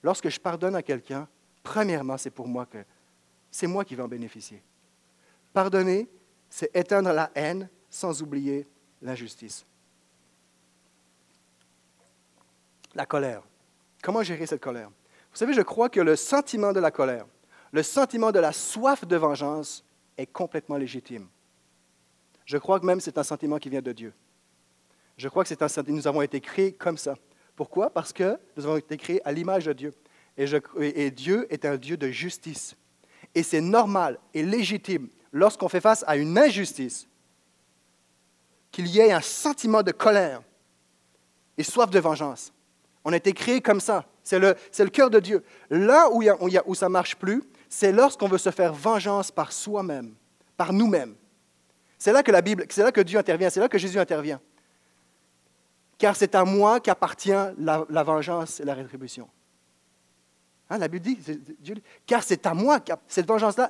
[0.03, 1.27] Lorsque je pardonne à quelqu'un,
[1.63, 2.79] premièrement, c'est pour moi que
[3.49, 4.61] c'est moi qui vais en bénéficier.
[5.53, 6.07] Pardonner,
[6.49, 8.67] c'est éteindre la haine sans oublier
[9.01, 9.65] l'injustice.
[12.93, 13.43] La colère.
[14.01, 14.89] Comment gérer cette colère?
[14.89, 17.25] Vous savez, je crois que le sentiment de la colère,
[17.71, 19.83] le sentiment de la soif de vengeance
[20.17, 21.27] est complètement légitime.
[22.45, 24.13] Je crois que même c'est un sentiment qui vient de Dieu.
[25.17, 27.15] Je crois que c'est un sentiment, nous avons été créés comme ça.
[27.55, 27.89] Pourquoi?
[27.89, 29.93] Parce que nous avons été créés à l'image de Dieu.
[30.37, 30.45] Et,
[31.05, 32.75] et, Dieu est un Dieu de justice.
[33.33, 37.07] Et c'est normal et légitime, lorsqu'on fait face à une injustice,
[38.71, 40.41] qu'il y ait un sentiment de colère
[41.57, 42.51] et soif de vengeance.
[43.03, 44.05] On a été créés comme ça.
[44.23, 45.43] C'est le, cœur de Dieu.
[45.69, 50.15] Là où ça ne marche plus, c'est lorsqu'on veut se faire vengeance par soi-même,
[50.57, 51.15] par nous-mêmes.
[51.99, 54.39] C'est là que la Bible, c'est là que Dieu intervient, c'est là que Jésus intervient
[55.97, 59.27] car c'est à moi qu'appartient la, vengeance et la rétribution.
[60.69, 61.17] Hein, la Bible dit,
[62.07, 63.69] car c'est à moi, cette vengeance-là,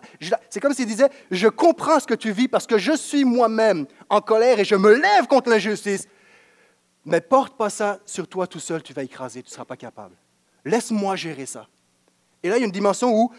[0.49, 3.85] c'est comme s'il disait, je comprends ce que tu vis parce que je suis moi-même
[4.09, 6.07] en colère et je me lève contre l'injustice.
[7.03, 9.75] Mais porte pas ça sur toi tout seul, tu vas écraser, tu ne seras pas
[9.75, 10.15] capable.
[10.63, 11.67] Laisse-moi gérer ça.
[12.41, 13.31] Et là, il y a une dimension où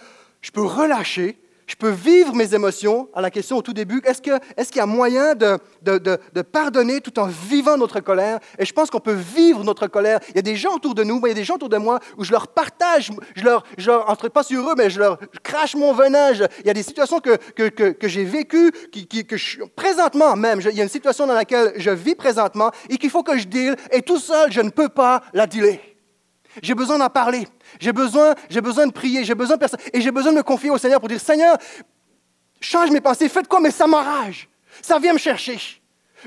[0.42, 4.22] je peux relâcher je peux vivre mes émotions à la question au tout début, est-ce
[4.22, 8.38] qu'il y a moyen de, pardonner tout en vivant notre colère?
[8.58, 10.20] Et je pense qu'on peut vivre notre colère.
[10.30, 11.76] Il y a des gens autour de nous, il y a des gens autour de
[11.76, 15.18] moi où je leur partage, je leur, leur entre pas sur eux, mais je leur
[15.42, 16.32] crache mon venin.
[16.32, 20.60] il y a des situations que, que, que, j'ai vécues, qui, que je, présentement même,
[20.60, 23.46] il y a une situation dans laquelle je vis présentement et qu'il faut que je
[23.46, 25.95] deal, et tout seul, je ne peux pas la dealer.
[26.62, 27.46] J'ai besoin d'en parler.
[27.78, 29.24] J'ai besoin, j'ai besoin de prier.
[29.24, 29.80] J'ai besoin de personne.
[29.92, 31.56] Et j'ai besoin de me confier au Seigneur pour dire Seigneur,
[32.60, 33.28] change mes pensées.
[33.28, 34.48] Faites quoi, mais ça m'enrage.
[34.82, 35.58] Ça vient me chercher.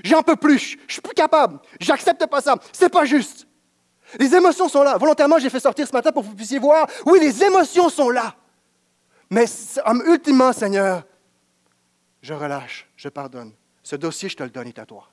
[0.04, 0.78] J'en peux plus.
[0.88, 1.60] Je suis plus capable.
[1.80, 2.56] J'accepte pas ça.
[2.72, 3.48] C'est pas juste.
[4.18, 4.98] Les émotions sont là.
[4.98, 6.88] Volontairement, j'ai fait sortir ce matin pour que vous puissiez voir.
[7.06, 8.36] Oui, les émotions sont là.
[9.30, 9.46] Mais
[10.08, 11.04] ultimement, Seigneur,
[12.22, 13.54] je relâche, je pardonne.
[13.84, 15.08] Ce dossier, je te le donne, est à toi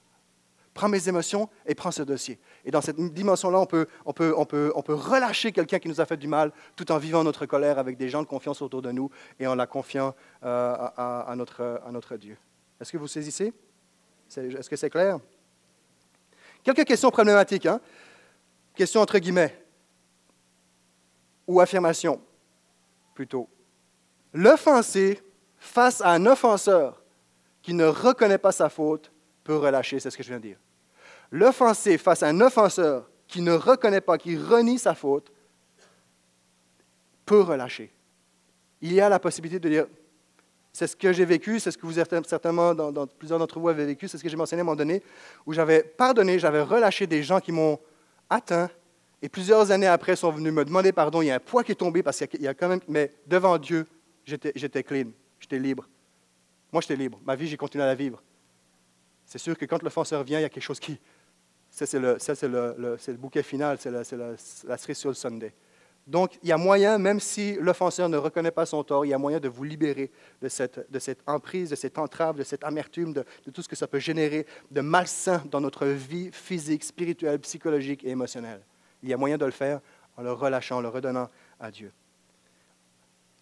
[0.77, 2.39] prends mes émotions et prends ce dossier.
[2.65, 5.89] Et dans cette dimension-là, on peut, on, peut, on, peut, on peut relâcher quelqu'un qui
[5.89, 8.63] nous a fait du mal tout en vivant notre colère avec des gens de confiance
[8.63, 9.11] autour de nous
[9.41, 12.37] et en la confiant euh, à, notre, à notre Dieu.
[12.81, 13.53] Est-ce que vous saisissez?
[14.37, 15.19] Est-ce que c'est clair?
[16.63, 17.67] Quelques questions problématiques.
[17.67, 17.81] Hein?
[18.75, 19.65] Questions entre guillemets.
[21.47, 22.21] Ou affirmations,
[23.15, 23.49] plutôt.
[24.35, 25.23] L'offensé
[25.59, 27.03] face à un offenseur
[27.63, 29.11] qui ne reconnaît pas sa faute
[29.47, 30.59] peut relâcher, c'est ce que je viens de dire.
[31.31, 35.31] L'offensé face à un offenseur qui ne reconnaît pas, qui renie sa faute,
[37.25, 37.93] peut relâcher.
[38.81, 39.87] Il y a la possibilité de dire,
[40.73, 43.87] c'est ce que j'ai vécu, c'est ce que vous certainement, dans, plusieurs d'entre vous avez
[43.87, 45.03] vécu, c'est ce que j'ai mentionné à un moment donné,
[45.47, 47.79] où j'avais pardonné, j'avais relâché des gens qui m'ont
[48.29, 48.69] atteint,
[49.23, 51.23] et plusieurs années après sont venus me demander pardon.
[51.23, 53.13] Il y a un poids qui est tombé parce qu'il y a quand même, mais
[53.27, 53.87] devant Dieu,
[54.25, 55.89] j'étais clean, j'étais libre.
[56.73, 57.19] Moi, j'étais libre.
[57.25, 58.23] Ma vie, j'ai continué à la vivre.
[59.27, 60.99] C'est sûr que quand l'offenseur vient, il y a quelque chose qui.
[61.71, 62.17] Ça, c'est le,
[62.79, 64.03] le, le, bouquet final, c'est la,
[64.67, 65.53] la, cerise sur le Sunday.
[66.07, 69.13] Donc, il y a moyen, même si l'offenseur ne reconnaît pas son tort, il y
[69.15, 70.11] a moyen de vous libérer
[70.41, 73.75] de cette, de cette emprise, de cette entrave, de cette amertume, de, tout ce que
[73.75, 78.63] ça peut générer de malsain dans notre vie physique, spirituelle, psychologique et émotionnelle.
[79.03, 79.81] Il y a moyen de le faire
[80.17, 81.93] en le relâchant, en le redonnant à Dieu.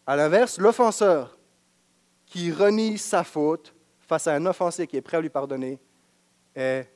[0.06, 1.38] À l'inverse, l'offenseur
[2.26, 3.73] qui renie sa faute
[4.14, 5.76] face à un offensé qui est prêt à lui pardonner
[6.54, 6.88] est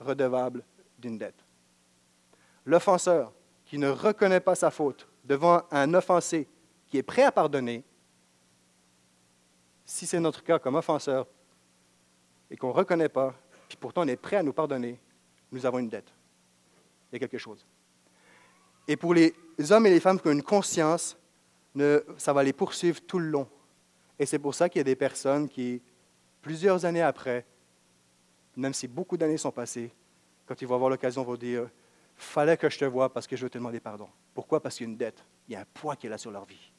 [0.00, 0.62] redevable
[0.98, 1.42] d'une dette.
[2.66, 3.32] L'offenseur
[3.64, 6.46] qui ne reconnaît pas sa faute devant un offensé
[6.86, 7.84] qui est prêt à pardonner,
[9.86, 11.26] si c'est notre cas comme offenseur
[12.50, 13.32] et qu'on ne reconnaît pas,
[13.66, 15.00] puis pourtant on est prêt à nous pardonner,
[15.50, 16.12] nous avons une dette.
[17.10, 17.64] Il y a quelque chose.
[18.86, 19.32] Et pour les
[19.70, 21.16] hommes et les femmes qui ont une conscience,
[22.18, 23.48] ça va les poursuivre tout le long.
[24.18, 25.80] Et c'est pour ça qu'il y a des personnes qui,
[26.40, 27.44] plusieurs années après,
[28.56, 29.92] même si beaucoup d'années sont passées,
[30.46, 31.68] quand ils vont avoir l'occasion, vont dire
[32.16, 34.08] fallait que je te voie parce que je veux te demander pardon.
[34.34, 34.60] Pourquoi?
[34.60, 35.24] Parce qu'il y a une dette.
[35.46, 36.72] Il y a un poids qui est là sur leur vie.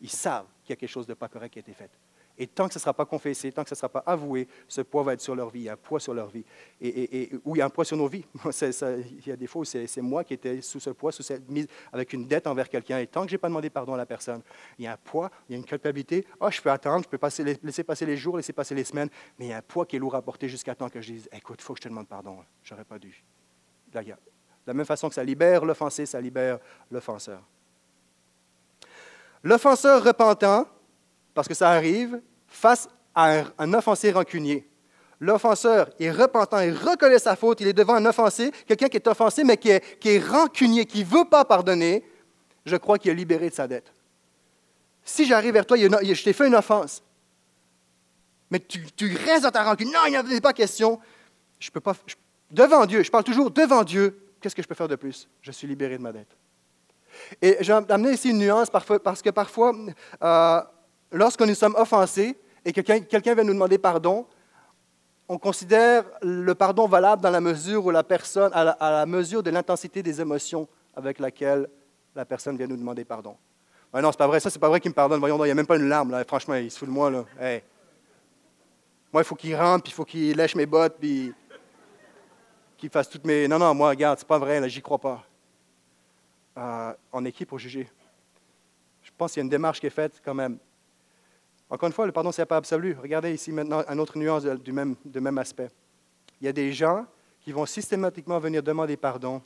[0.00, 1.90] Ils savent qu'il y a quelque chose de pas correct qui a été fait.
[2.38, 4.46] Et tant que ce ne sera pas confessé, tant que ce ne sera pas avoué,
[4.68, 5.60] ce poids va être sur leur vie.
[5.60, 6.44] Il y a un poids sur leur vie.
[6.80, 8.24] Et, ou il y a un poids sur nos vies.
[8.62, 11.48] il y a des fois où c'est moi qui étais sous ce poids, sous cette
[11.48, 12.98] mise, avec une dette envers quelqu'un.
[12.98, 14.42] Et tant que je n'ai pas demandé pardon à la personne,
[14.78, 16.26] il y a un poids, il y a une culpabilité.
[16.40, 19.10] oh, je peux attendre, je peux laisser passer les jours, laisser passer les semaines.
[19.38, 21.12] Mais il y a un poids qui est lourd à porter jusqu'à temps que je
[21.12, 22.38] dise écoute, il faut que je te demande pardon.
[22.62, 23.24] J'aurais pas dû.
[23.92, 24.16] Là, il y a
[24.68, 26.58] de la même façon que ça libère l'offensé, ça libère
[26.90, 27.42] l'offenseur.
[29.42, 30.66] L'offenseur repentant,
[31.38, 34.68] parce que ça arrive, face à un, offensé rancunier.
[35.20, 39.06] L'offenseur est repentant, il reconnaît sa faute, il est devant un offensé, quelqu'un qui est
[39.06, 42.02] offensé, mais qui est, est rancunier, qui ne veut pas pardonner,
[42.66, 43.92] je crois qu'il est libéré de sa dette.
[45.04, 47.04] Si j'arrive vers toi, je t'ai fait une offense,
[48.50, 50.98] mais tu, restes dans ta rancune, non, il n'y avait pas question,
[51.60, 51.94] je peux pas,
[52.50, 55.28] devant Dieu, je parle toujours devant Dieu, qu'est-ce que je peux faire de plus?
[55.40, 56.36] Je suis libéré de ma dette.
[57.40, 59.72] Et j'ai amené ici une nuance parce que parfois,
[60.20, 60.62] euh,
[61.10, 64.26] lorsque nous sommes offensés et que quelqu'un vient nous demander pardon,
[65.28, 69.50] on considère le pardon valable dans la mesure où la personne, à la, mesure de
[69.50, 70.66] l'intensité des émotions
[70.96, 71.68] avec laquelle
[72.14, 73.36] la personne vient nous demander pardon.
[73.92, 75.20] Non, non, c'est pas vrai, ça, c'est pas vrai qu'il me pardonne.
[75.20, 76.24] Voyons, il n'y a même pas une larme, là.
[76.24, 77.24] Franchement, il se fout de moi, là.
[79.12, 81.32] Moi, il faut qu'il rentre, puis il faut qu'il lèche mes bottes, puis
[82.76, 83.48] qu'il fasse toutes mes.
[83.48, 85.24] Non, non, moi, regarde, c'est pas vrai, là, j'y crois pas.
[86.58, 87.88] Euh, on est qui pour juger?
[89.02, 90.58] Je pense qu'il y a une démarche qui est faite quand même.
[91.70, 92.96] Encore une fois, le pardon, ce n'est pas absolu.
[93.00, 95.68] Regardez ici maintenant une autre nuance du même, aspect.
[96.40, 97.06] Il y a des gens
[97.40, 99.42] qui vont systématiquement venir demander pardon.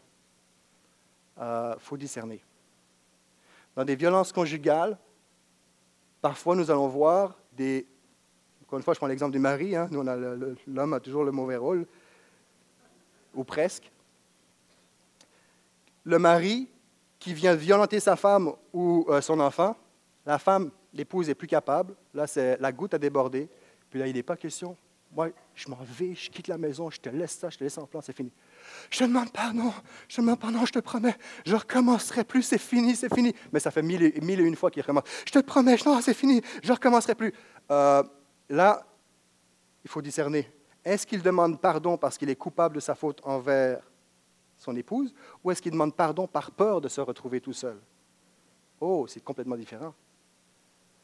[1.36, 2.40] Il euh, faut discerner.
[3.74, 4.96] Dans des violences conjugales,
[6.20, 7.86] parfois nous allons voir des.
[8.64, 9.74] Encore une fois, je prends l'exemple du mari.
[9.74, 9.88] Hein.
[10.66, 11.86] L'homme a toujours le mauvais rôle
[13.34, 13.90] ou presque.
[16.04, 16.68] Le mari
[17.18, 19.76] qui vient violenter sa femme ou euh, son enfant,
[20.26, 21.94] la femme, l'épouse est plus capable.
[22.14, 23.48] Là, c'est la goutte a débordé.
[23.90, 24.76] Puis là, il n'est pas question.
[25.14, 27.76] Moi, je m'en vais, je quitte la maison, je te laisse ça, je te laisse
[27.76, 28.32] en plan, c'est fini.
[28.88, 29.70] Je te demande pardon,
[30.08, 33.34] je te demande pardon, je te promets, je recommencerai plus, c'est fini, c'est fini.
[33.52, 35.04] Mais ça fait mille et, mille une fois qu'il recommence.
[35.26, 37.34] Je te promets, non, c'est fini, je recommencerai plus.
[37.70, 38.02] Euh,
[38.48, 38.86] là,
[39.84, 40.50] il faut discerner.
[40.82, 43.82] Est-ce qu'il demande pardon parce qu'il est coupable de sa faute envers
[44.56, 45.12] son épouse,
[45.44, 47.78] ou est-ce qu'il demande pardon par peur de se retrouver tout seul?
[48.80, 49.94] Oh, c'est complètement différent.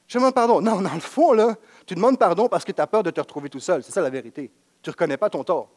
[0.09, 0.61] Je demande pardon.
[0.61, 1.55] Non, dans le fond, là,
[1.87, 3.83] tu demandes pardon parce que tu as peur de te retrouver tout seul.
[3.83, 4.51] C'est ça la vérité.
[4.83, 5.68] Tu ne reconnais pas ton tort.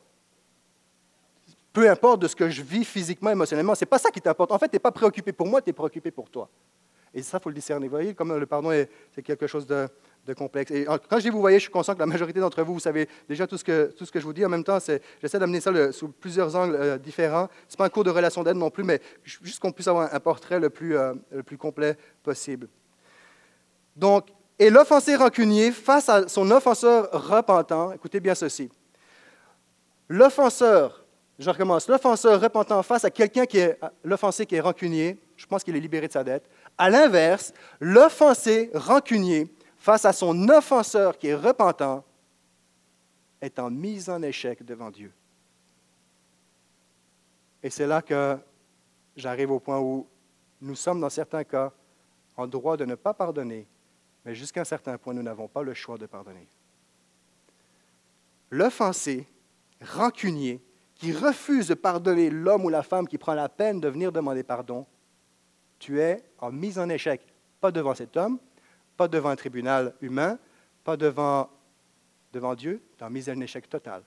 [1.74, 4.52] Peu importe de ce que je vis physiquement, émotionnellement, ce n'est pas ça qui t'importe.
[4.52, 6.50] En fait, tu n'es pas préoccupé pour moi, tu es préoccupé pour toi.
[7.14, 7.88] Et ça, il faut le discerner.
[7.88, 8.72] Vous voyez, comme le pardon,
[9.14, 9.90] c'est quelque chose de,
[10.34, 10.72] complexe.
[10.72, 12.80] Et quand je dis vous voyez, je suis conscient que la majorité d'entre vous, vous
[12.80, 14.46] savez déjà tout ce que, tout ce que je vous dis.
[14.46, 14.78] En même temps,
[15.22, 17.50] j'essaie d'amener ça sous plusieurs angles euh, différents.
[17.68, 20.14] Ce n'est pas un cours de relation d'aide non plus, mais juste qu'on puisse avoir
[20.14, 22.70] un, portrait le plus, euh, le plus complet possible.
[23.96, 24.28] Donc,
[24.58, 28.70] et l'offensé rancunier face à son offenseur repentant, écoutez bien ceci.
[30.08, 31.04] L'offenseur,
[31.40, 35.64] je recommence, l'offenseur repentant face à quelqu'un qui est l'offensé qui est rancunier, je pense
[35.64, 36.44] qu'il est libéré de sa dette.
[36.78, 42.04] À l'inverse, l'offensé rancunier face à son offenseur qui est repentant,
[43.42, 45.12] est en mise en échec devant Dieu.
[47.64, 48.38] Et c'est là que
[49.16, 50.06] j'arrive au point où
[50.62, 51.72] nous sommes, dans certains cas,
[52.38, 53.66] en droit de ne pas pardonner,
[54.26, 56.48] mais jusqu'à un certain point, nous n'avons pas le choix de pardonner.
[58.52, 59.28] L'offensé,
[59.82, 60.62] rancunier,
[60.96, 64.44] qui refuse de pardonner l'homme ou la femme qui prend la peine de venir demander
[64.44, 64.86] pardon,
[65.80, 67.22] tu es en mise en échec,
[67.60, 68.38] pas devant cet homme,
[68.96, 70.38] pas devant un tribunal humain,
[70.84, 71.50] pas devant,
[72.32, 74.04] devant Dieu, tu es en mise en échec total.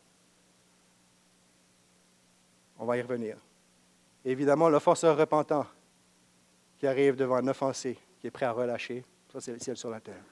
[2.79, 3.39] On va y revenir.
[4.25, 5.67] évidemment, l'offenseur repentant
[6.79, 9.91] qui arrive devant un offensé qui est prêt à relâcher, ça c'est le ciel sur
[9.91, 10.23] la terre.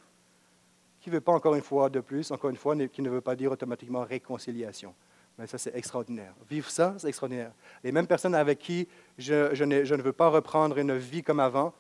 [1.01, 3.21] Qui ne veut pas encore une fois de plus, encore une fois, qui ne veut
[3.21, 4.95] pas dire automatiquement réconciliation.
[5.37, 6.33] Mais ça, c'est extraordinaire.
[6.49, 7.53] Vivre ça, c'est extraordinaire.
[7.83, 8.87] Les mêmes personnes avec qui
[9.19, 11.75] je, ne, veux pas reprendre une vie comme avant,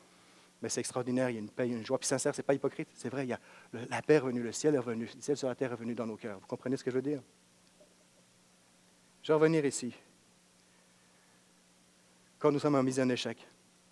[0.61, 1.30] mais c'est extraordinaire.
[1.30, 1.98] Il y a une paix, une joie.
[1.98, 2.88] Puis sincère, ce n'est pas hypocrite.
[2.94, 3.38] C'est vrai, il y a,
[3.72, 5.94] la paix est revenue, le ciel est revenu, le ciel sur la terre est revenu
[5.94, 6.40] dans nos cœurs.
[6.40, 7.20] Vous comprenez ce que je veux dire?
[9.22, 9.94] Je vais revenir ici.
[12.40, 13.46] Quand nous sommes en mise en échec.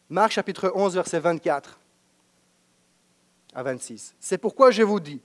[0.09, 1.79] Marc chapitre 11, verset 24
[3.55, 4.15] à 26.
[4.21, 5.21] C'est pourquoi je vous dis,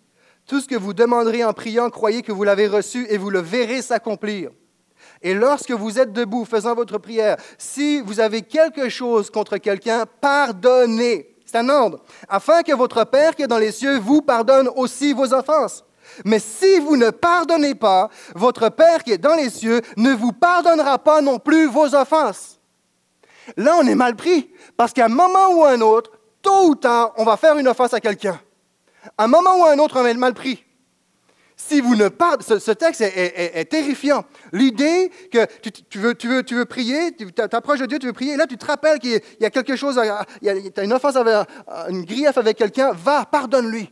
[0.47, 3.39] tout ce que vous demanderez en priant, croyez que vous l'avez reçu et vous le
[3.39, 4.51] verrez s'accomplir.
[5.21, 10.05] Et lorsque vous êtes debout faisant votre prière, si vous avez quelque chose contre quelqu'un,
[10.21, 11.35] pardonnez.
[11.45, 12.03] C'est un ordre.
[12.27, 15.83] Afin que votre Père qui est dans les cieux vous pardonne aussi vos offenses.
[16.23, 20.31] Mais si vous ne pardonnez pas, votre Père qui est dans les cieux ne vous
[20.31, 22.59] pardonnera pas non plus vos offenses.
[23.57, 26.11] Là, on est mal pris, parce qu'à un moment ou à un autre,
[26.45, 28.39] tôt ou tard, on va faire une offense à quelqu'un.
[29.17, 30.63] Un moment ou un autre, on va être mal pris.
[31.57, 34.25] Si vous ne parlez, ce, texte est, terrifiant.
[34.51, 35.45] L'idée que
[35.89, 38.37] tu, veux, tu, veux, tu veux prier, tu t'approches de Dieu, tu veux prier, et
[38.37, 39.99] là tu te rappelles qu'il y a quelque chose,
[40.41, 41.47] il y a, une offense, avec,
[41.89, 43.91] une grief avec quelqu'un, va, pardonne-lui.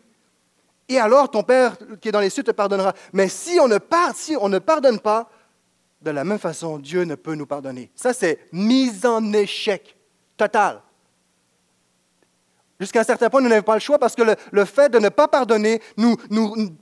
[0.90, 2.94] Et alors ton Père qui est dans les cieux te pardonnera.
[3.14, 3.80] Mais si on ne,
[4.14, 5.30] si on ne pardonne pas,
[6.02, 7.90] de la même façon, Dieu ne peut nous pardonner.
[7.96, 9.96] Ça, c'est mise en échec
[10.36, 10.82] total.
[12.80, 15.10] Jusqu'à un certain point, nous n'avons pas le choix parce que le, fait de ne
[15.10, 16.16] pas pardonner, nous,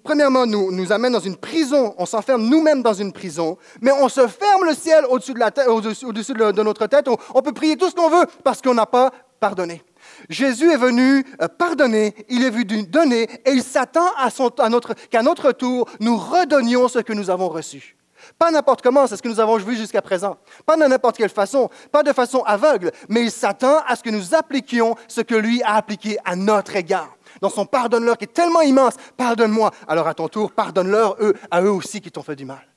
[0.03, 1.93] premièrement, nous, nous amène dans une prison.
[1.97, 6.87] On s'enferme nous-mêmes dans une prison, mais on se ferme le ciel au-dessus, de, notre
[6.87, 7.07] tête.
[7.33, 9.83] On, peut prier tout ce qu'on veut parce qu'on n'a pas pardonné.
[10.29, 14.93] Jésus est venu euh, pardonner, il est venu donner, et il s'attend à, à notre,
[15.09, 17.97] qu'à notre tour, nous redonnions ce que nous avons reçu.
[18.41, 20.35] Pas n'importe comment, c'est ce que nous avons vu jusqu'à présent.
[20.65, 24.09] Pas de n'importe quelle façon, pas de façon aveugle, mais il s'attend à ce que
[24.09, 27.15] nous appliquions ce que lui a appliqué à notre égard.
[27.39, 29.69] Dans son pardonne-leur qui est tellement immense, pardonne-moi.
[29.87, 32.67] Alors à ton tour, pardonne-leur eux, à eux aussi qui t'ont fait du mal.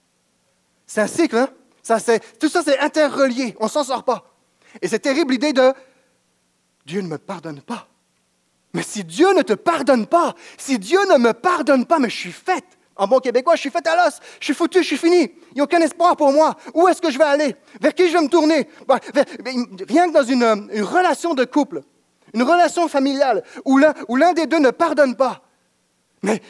[0.87, 1.49] C'est un cycle, hein?
[2.39, 3.57] Tout ça, c'est interrelié.
[3.59, 4.35] On ne s'en sort pas.
[4.83, 5.73] Et c'est terrible l'idée de
[6.85, 7.89] Dieu ne me pardonne pas.
[8.75, 12.19] Mais si Dieu ne te pardonne pas, si Dieu ne me pardonne pas, mais je
[12.19, 12.74] suis faite.
[12.97, 15.23] En bon québécois, je suis fait à l'os, je suis foutu, je suis fini.
[15.51, 16.55] Il n'y a aucun espoir pour moi.
[16.75, 17.57] Où est-ce que je vais aller?
[17.81, 18.69] Vers qui je vais me tourner?
[19.89, 21.83] Rien que dans une, relation de couple,
[22.33, 25.43] une relation familiale, où l'un des deux ne pardonne pas.
[26.23, 26.41] Mais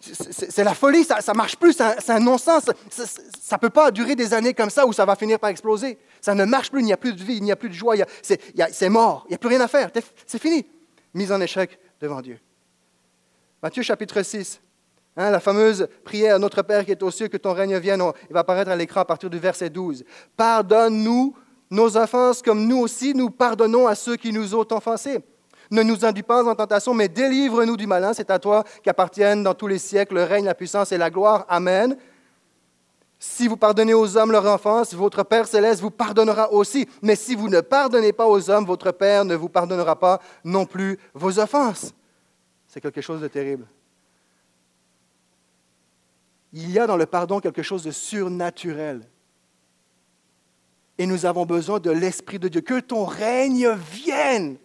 [0.00, 2.64] c'est la folie, ça ne marche plus, c'est un, non-sens.
[2.90, 5.98] Ça ne peut pas durer des années comme ça où ça va finir par exploser.
[6.20, 7.74] Ça ne marche plus, il n'y a plus de vie, il n'y a plus de
[7.74, 9.90] joie, c'est mort, il n'y a plus rien à faire,
[10.26, 10.66] c'est fini.
[11.14, 12.38] Mise en échec devant Dieu.
[13.62, 14.60] Matthieu chapitre 6.
[15.16, 18.32] Hein, la fameuse prière Notre Père qui est aux cieux, que ton règne vienne, il
[18.32, 20.04] va apparaître à l'écran à partir du verset 12.
[20.36, 21.34] Pardonne-nous
[21.70, 25.18] nos offenses comme nous aussi nous pardonnons à ceux qui nous ont offensés.
[25.70, 28.12] Ne nous induis pas en tentation, mais délivre-nous du malin.
[28.12, 31.46] C'est à toi qu'appartiennent dans tous les siècles le règne, la puissance et la gloire.
[31.48, 31.96] Amen.
[33.18, 36.86] Si vous pardonnez aux hommes leur offense, votre Père céleste vous pardonnera aussi.
[37.00, 40.66] Mais si vous ne pardonnez pas aux hommes, votre Père ne vous pardonnera pas non
[40.66, 41.94] plus vos offenses.
[42.66, 43.66] C'est quelque chose de terrible
[46.54, 49.00] il y a dans le pardon quelque chose de surnaturel.
[50.98, 52.60] Et nous avons besoin de l'Esprit de Dieu.
[52.60, 54.56] Que ton règne vienne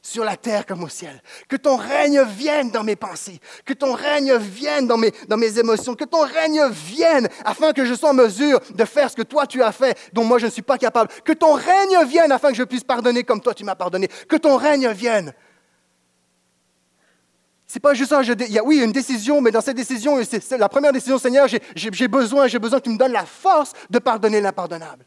[0.00, 1.20] sur la terre comme au ciel.
[1.48, 3.40] Que ton règne vienne dans mes pensées.
[3.64, 5.96] Que ton règne vienne dans mes, dans mes émotions.
[5.96, 9.44] Que ton règne vienne afin que je sois en mesure de faire ce que toi
[9.48, 11.10] tu as fait, dont moi je ne suis pas capable.
[11.24, 14.06] Que ton règne vienne afin que je puisse pardonner comme toi tu m'as pardonné.
[14.28, 15.34] Que ton règne vienne
[17.70, 18.22] c'est pas juste ça.
[18.22, 20.18] il y a, oui, une décision, mais dans cette décision,
[20.58, 21.46] la première décision, Seigneur,
[21.76, 25.04] j'ai besoin, j'ai besoin que tu me donnes la force de pardonner l'impardonnable.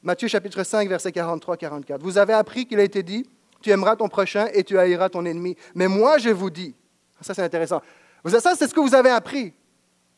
[0.00, 1.98] Matthieu chapitre 5, verset 43-44.
[1.98, 3.28] Vous avez appris qu'il a été dit,
[3.62, 5.56] tu aimeras ton prochain et tu haïras ton ennemi.
[5.74, 6.72] Mais moi, je vous dis,
[7.20, 7.82] ça c'est intéressant,
[8.24, 9.52] ça c'est ce que vous avez appris.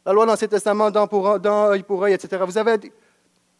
[0.05, 2.43] La loi dans l'Ancien Testament, dans pour dans pour œil, etc.
[2.47, 2.93] Vous avez dit,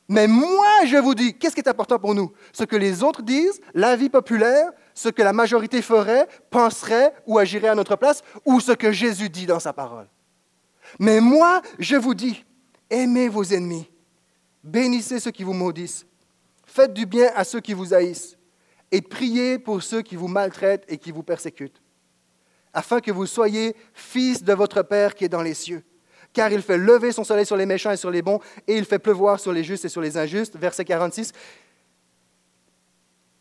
[0.09, 2.33] mais moi, je vous dis, qu'est-ce qui est important pour nous?
[2.53, 7.39] Ce que les autres disent, la vie populaire, ce que la majorité ferait, penserait ou
[7.39, 10.09] agirait à notre place, ou ce que Jésus dit dans sa parole.
[10.99, 12.45] Mais moi, je vous dis,
[12.91, 13.89] aimez vos ennemis,
[14.67, 16.05] Bénissez ceux qui vous maudissent.
[16.65, 18.37] Faites du bien à ceux qui vous haïssent.
[18.91, 21.81] Et priez pour ceux qui vous maltraitent et qui vous persécutent.
[22.75, 25.85] Afin que vous soyez fils de votre Père qui est dans les cieux.
[26.33, 28.85] Car il fait lever son soleil sur les méchants et sur les bons, et il
[28.85, 30.57] fait pleuvoir sur les justes et sur les injustes.
[30.57, 31.33] Verset 46.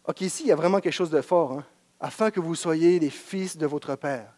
[0.07, 1.53] OK, ici, il y a vraiment quelque chose de fort.
[1.53, 1.65] Hein?
[1.99, 4.35] Afin que vous soyez les fils de votre Père.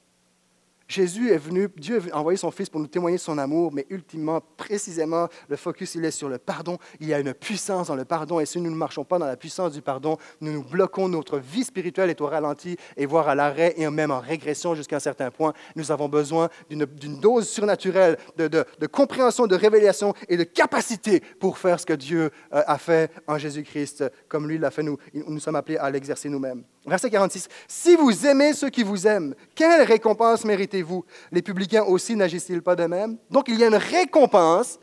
[0.87, 4.41] Jésus est venu, Dieu a envoyé son Fils pour nous témoigner son amour, mais ultimement,
[4.55, 6.77] précisément, le focus, il est sur le pardon.
[7.01, 9.25] Il y a une puissance dans le pardon, et si nous ne marchons pas dans
[9.25, 13.27] la puissance du pardon, nous nous bloquons, notre vie spirituelle est au ralenti, et voire
[13.27, 15.53] à l'arrêt, et même en régression jusqu'à un certain point.
[15.75, 21.57] Nous avons besoin d'une dose surnaturelle de, de, compréhension, de révélation et de capacité pour
[21.57, 25.39] faire ce que Dieu euh, a fait en Jésus-Christ, comme lui l'a fait, nous, nous
[25.39, 26.63] sommes appelés à l'exercer nous-mêmes.
[26.87, 27.49] Verset 46.
[27.67, 31.03] Si vous aimez ceux qui vous aiment, quelle récompense méritez-vous?
[31.33, 33.17] Les publicains aussi n'agissent-ils pas de même?
[33.29, 34.79] Donc il y a une récompense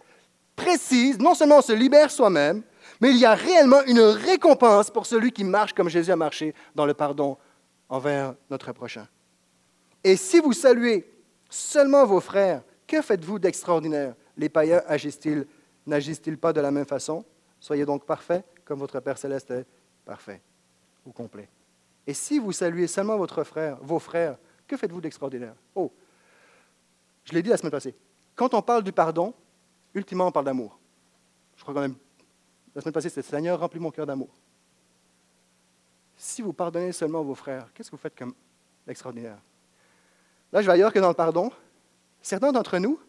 [0.54, 1.18] précise.
[1.18, 2.62] Non seulement on se libère soi-même,
[3.00, 6.54] mais il y a réellement une récompense pour celui qui marche comme Jésus a marché
[6.74, 7.38] dans le pardon
[7.88, 9.08] envers notre prochain.
[10.02, 11.10] Et si vous saluez
[11.48, 14.14] seulement vos frères, que faites-vous d'extraordinaire?
[14.36, 15.46] Les païens agissent-ils,
[15.86, 17.24] n'agissent-ils pas de la même façon?
[17.58, 19.64] Soyez donc parfaits comme votre Père céleste est
[20.04, 20.42] parfait
[21.06, 21.48] ou complet.
[22.06, 24.36] Et si vous saluez seulement votre frère, vos frères,
[24.66, 25.54] que faites-vous d'extraordinaire?
[25.74, 25.92] Oh,
[27.24, 27.94] je l'ai dit la semaine passée.
[28.34, 29.32] Quand on parle du pardon,
[29.94, 30.78] ultimement, on parle d'amour.
[31.56, 31.96] Je crois quand même,
[32.74, 34.28] la semaine passée, c'était Seigneur, remplis mon cœur d'amour.
[36.16, 38.34] Si vous pardonnez seulement vos frères, qu'est-ce que vous faites comme
[38.86, 39.38] extraordinaire?
[40.52, 41.50] Là, je vais ailleurs que dans le pardon.
[42.20, 43.00] Certains d'entre nous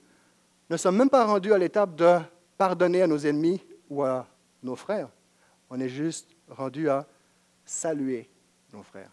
[0.69, 2.19] ne sommes même pas rendus à l'étape de
[2.57, 4.27] pardonner à nos ennemis ou à
[4.63, 5.09] nos frères.
[5.69, 7.07] On est juste rendus à
[7.65, 8.29] saluer
[8.75, 9.11] nos frères.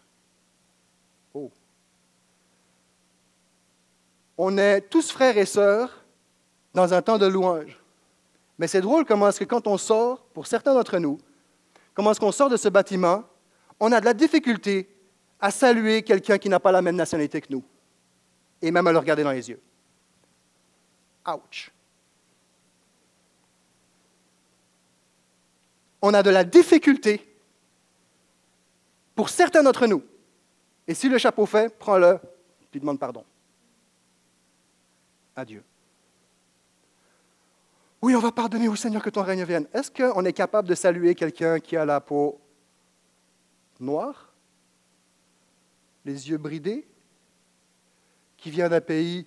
[1.33, 1.49] Oh.
[4.37, 6.03] On est tous frères et sœurs
[6.73, 7.79] dans un temps de louange.
[8.57, 11.17] Mais c'est drôle comment est-ce que quand on sort, pour certains d'entre nous,
[11.93, 13.23] comment est-ce qu'on sort de ce bâtiment,
[13.79, 14.89] on a de la difficulté
[15.39, 17.63] à saluer quelqu'un qui n'a pas la même nationalité que nous,
[18.61, 19.61] et même à le regarder dans les yeux.
[21.27, 21.71] Ouch.
[26.01, 27.32] On a de la difficulté
[29.15, 30.03] pour certains d'entre nous.
[30.87, 32.19] Et si le chapeau fait, prends-le,
[32.71, 33.23] puis demande pardon.
[35.35, 35.63] Adieu.
[38.01, 39.67] Oui, on va pardonner au Seigneur que ton règne vienne.
[39.73, 42.39] Est-ce qu'on est capable de saluer quelqu'un qui a la peau
[43.79, 44.33] noire,
[46.03, 46.85] les yeux bridés,
[48.35, 49.25] qui vient d'un pays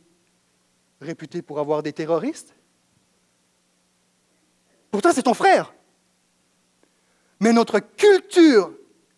[1.01, 2.55] réputé pour avoir des terroristes?
[4.91, 5.72] Pourtant, c'est ton frère.
[7.41, 8.72] Mais notre culture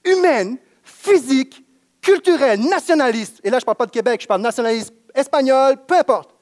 [0.09, 1.65] humaine, physique,
[2.01, 3.41] culturelle, nationaliste.
[3.45, 6.35] Et là, je ne parle pas de Québec, je parle nationaliste espagnol, peu importe.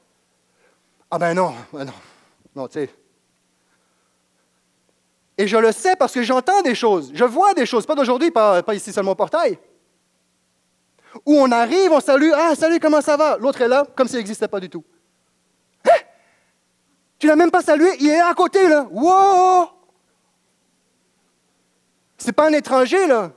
[1.09, 1.93] Ah ben non, ben non,
[2.55, 2.89] non, tu sais.
[5.37, 8.31] Et je le sais parce que j'entends des choses, je vois des choses, pas d'aujourd'hui,
[8.31, 9.59] pas, ici seulement au portail.
[11.25, 13.37] Où on arrive, on salue, ah salut, comment ça va?
[13.37, 14.83] L'autre est là, comme s'il n'existait pas du tout.
[15.85, 15.99] Hein?
[17.19, 18.87] Tu l'as même pas salué, il est à côté, là.
[18.91, 19.69] Wow!
[22.17, 23.31] C'est pas un étranger, là.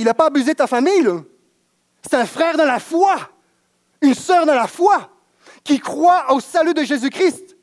[0.00, 1.06] Il n'a pas abusé ta famille,
[2.02, 3.18] C'est un frère dans la foi,
[4.00, 5.10] une sœur dans la foi,
[5.62, 7.54] qui croit au salut de Jésus-Christ,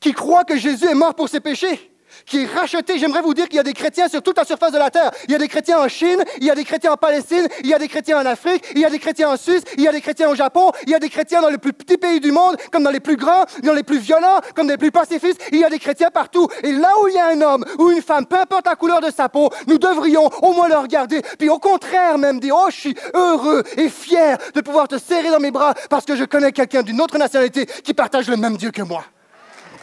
[0.00, 1.89] qui croit que Jésus est mort pour ses péchés
[2.26, 2.98] qui est racheté.
[2.98, 5.10] J'aimerais vous dire qu'il y a des chrétiens sur toute la surface de la terre.
[5.28, 7.68] Il y a des chrétiens en Chine, il y a des chrétiens en Palestine, il
[7.68, 9.88] y a des chrétiens en Afrique, il y a des chrétiens en Suisse, il y
[9.88, 12.20] a des chrétiens au Japon, il y a des chrétiens dans les plus petits pays
[12.20, 14.90] du monde, comme dans les plus grands, dans les plus violents, comme dans les plus
[14.90, 15.40] pacifistes.
[15.52, 16.48] Il y a des chrétiens partout.
[16.62, 19.00] Et là où il y a un homme ou une femme, peu importe la couleur
[19.00, 21.22] de sa peau, nous devrions au moins le regarder.
[21.38, 25.30] Puis au contraire même dire, oh, je suis heureux et fier de pouvoir te serrer
[25.30, 28.56] dans mes bras parce que je connais quelqu'un d'une autre nationalité qui partage le même
[28.56, 29.04] Dieu que moi.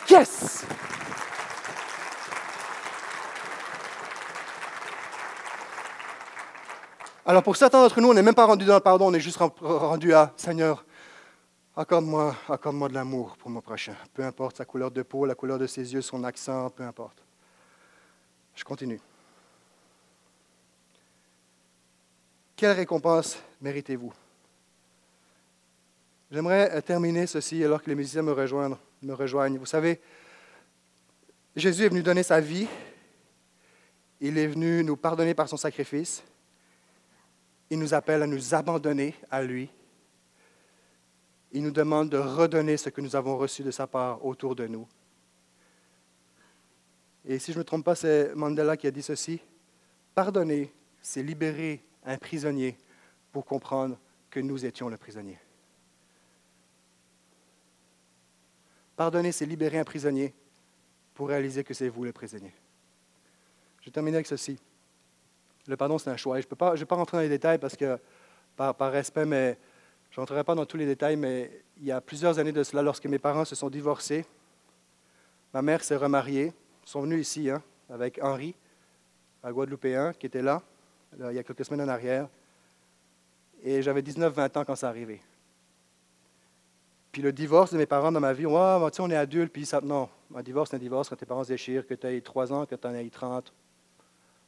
[0.09, 0.63] Yes!
[7.29, 9.19] Alors pour certains d'entre nous, on n'est même pas rendu dans le pardon, on est
[9.19, 10.85] juste rendu à Seigneur,
[11.75, 13.97] accorde-moi, accorde-moi de l'amour pour mon prochain.
[14.13, 17.21] Peu importe sa couleur de peau, la couleur de ses yeux, son accent, peu importe.
[18.55, 19.01] Je continue.
[22.55, 24.13] Quelle récompense méritez-vous?
[26.31, 28.77] J'aimerais euh, terminer ceci alors que les musiciens me rejoignent.
[29.01, 29.57] Me rejoignent.
[29.57, 29.99] Vous savez,
[31.57, 32.69] Jésus est venu donner sa vie.
[34.21, 36.23] Il est venu nous pardonner par son sacrifice.
[37.69, 39.69] Il nous appelle à nous abandonner à lui.
[41.51, 44.67] Il nous demande de redonner ce que nous avons reçu de sa part autour de
[44.67, 44.87] nous.
[47.25, 49.41] Et si je ne me trompe pas, c'est Mandela qui a dit ceci.
[50.15, 52.77] Pardonner, c'est libérer un prisonnier
[53.31, 53.97] pour comprendre
[54.29, 55.37] que nous étions le prisonnier.
[58.95, 60.33] Pardonner, c'est libérer un prisonnier
[61.13, 62.53] pour réaliser que c'est vous le prisonnier.
[63.81, 64.59] Je vais terminer avec ceci.
[65.67, 66.39] Le pardon, c'est un choix.
[66.39, 67.99] je ne vais pas rentrer dans les détails parce que,
[68.55, 69.57] par, respect, mais
[70.09, 72.81] je rentrerai pas dans tous les détails, mais il y a plusieurs années de cela,
[72.81, 74.25] lorsque mes parents se sont divorcés,
[75.53, 76.53] ma mère s'est remariée.
[76.85, 78.55] Ils sont venus ici hein, avec Henri,
[79.43, 80.61] un Guadeloupéen, qui était là,
[81.17, 82.29] il y a quelques semaines en arrière.
[83.63, 85.19] Et j'avais 19-20 ans quand ça arrivé.
[87.11, 89.81] Puis le divorce de mes parents dans ma vie, ouais, on est adulte, puis ça.
[89.81, 92.53] Non, un divorce, c'est un divorce quand tes parents se déchirent, que tu aies 3
[92.53, 93.51] ans, que tu en aies 30.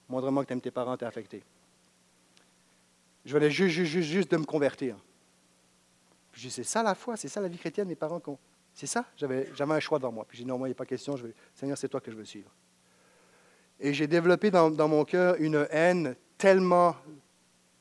[0.09, 1.43] Moindrement que tu tes parents, tu es affecté.
[3.25, 4.95] Je voulais juste, juste, juste, de me convertir.
[6.31, 8.21] Puis j'ai dit, c'est ça la foi, c'est ça la vie chrétienne, mes parents.
[8.73, 10.25] C'est ça, j'avais, j'avais un choix devant moi.
[10.27, 11.15] Puis j'ai dit, non, moi, il n'y a pas question,
[11.53, 12.49] Seigneur, c'est toi que je veux suivre.
[13.79, 16.95] Et j'ai développé dans, mon cœur une haine tellement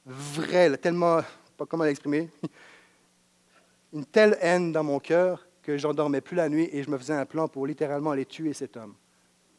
[0.07, 1.21] vraie, tellement,
[1.57, 2.31] pas comment l'exprimer,
[3.93, 6.99] une telle haine dans mon cœur que je n'endormais plus la nuit et je me
[6.99, 8.95] faisais un plan pour littéralement aller tuer cet homme.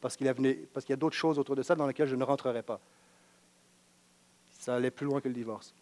[0.00, 2.80] Parce qu'il, y a d'autres choses autour de ça dans lesquelles je ne rentrerai pas.
[4.58, 5.74] Ça allait plus loin que le divorce.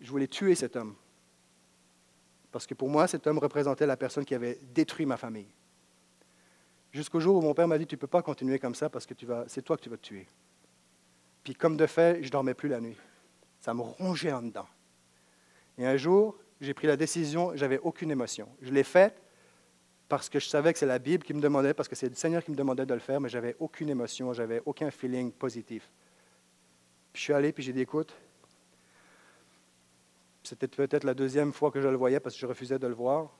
[0.00, 0.94] Je voulais tuer cet homme.
[2.50, 5.48] Parce que pour moi, cet homme représentait la personne qui avait détruit ma famille.
[6.92, 9.06] Jusqu'au jour où mon père m'a dit, tu ne peux pas continuer comme ça parce
[9.06, 9.14] que
[9.46, 10.28] c'est toi que tu vas te tuer.
[11.42, 12.98] Puis comme de fait, je ne dormais plus la nuit.
[13.60, 14.66] Ça me rongeait en dedans.
[15.78, 18.48] Et un jour, j'ai pris la décision, j'avais aucune émotion.
[18.60, 19.20] Je l'ai faite
[20.12, 22.14] parce que je savais que c'est la Bible qui me demandait, parce que c'est le
[22.14, 25.90] Seigneur qui me demandait de le faire, mais j'avais aucune émotion, j'avais aucun feeling positif.
[27.14, 28.14] Je suis allé, puis j'ai dit, écoute,
[30.42, 32.92] c'était peut-être la deuxième fois que je le voyais parce que je refusais de le
[32.92, 33.30] voir,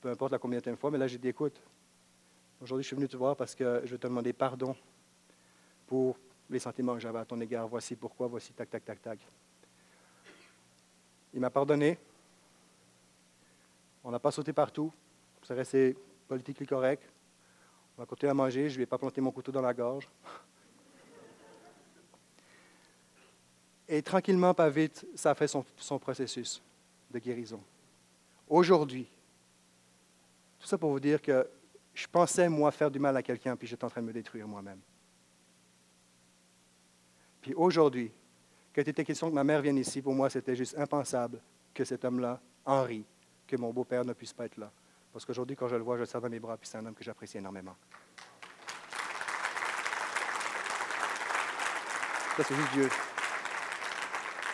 [0.00, 1.60] peu importe la combien de fois, mais là j'ai dit, écoute,
[2.62, 4.74] aujourd'hui je suis venu te voir parce que je vais te demander pardon
[5.86, 6.16] pour
[6.48, 7.68] les sentiments que j'avais à ton égard.
[7.68, 9.18] Voici pourquoi, voici tac, tac, tac, tac.
[11.34, 11.98] Il m'a pardonné,
[14.02, 14.90] on n'a pas sauté partout.
[15.42, 15.96] C'est resté
[16.28, 17.02] politiquement correct.
[17.98, 18.68] On a continué à manger.
[18.68, 20.08] Je ne lui ai pas planté mon couteau dans la gorge.
[23.88, 26.62] Et tranquillement, pas vite, ça a fait son, son processus
[27.10, 27.62] de guérison.
[28.48, 29.06] Aujourd'hui,
[30.58, 31.46] tout ça pour vous dire que
[31.92, 34.48] je pensais, moi, faire du mal à quelqu'un, puis j'étais en train de me détruire
[34.48, 34.80] moi-même.
[37.42, 38.10] Puis aujourd'hui,
[38.74, 41.40] quand il était question que ma mère vienne ici, pour moi, c'était juste impensable
[41.74, 43.04] que cet homme-là, Henri,
[43.46, 44.70] que mon beau-père ne puisse pas être là.
[45.12, 46.86] Parce qu'aujourd'hui, quand je le vois, je le sers dans mes bras, puis c'est un
[46.86, 47.76] homme que j'apprécie énormément.
[52.36, 52.88] Ça, c'est juste Dieu.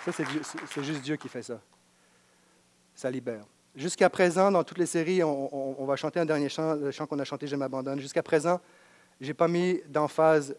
[0.05, 1.61] Ça, c'est juste Dieu qui fait ça.
[2.95, 3.45] Ça libère.
[3.77, 7.19] Jusqu'à présent, dans toutes les séries, on, va chanter un dernier chant, le chant qu'on
[7.21, 8.01] a chanté, Je m'abandonne.
[8.01, 8.61] Jusqu'à présent,
[9.21, 10.57] je n'ai pas mis d'emphase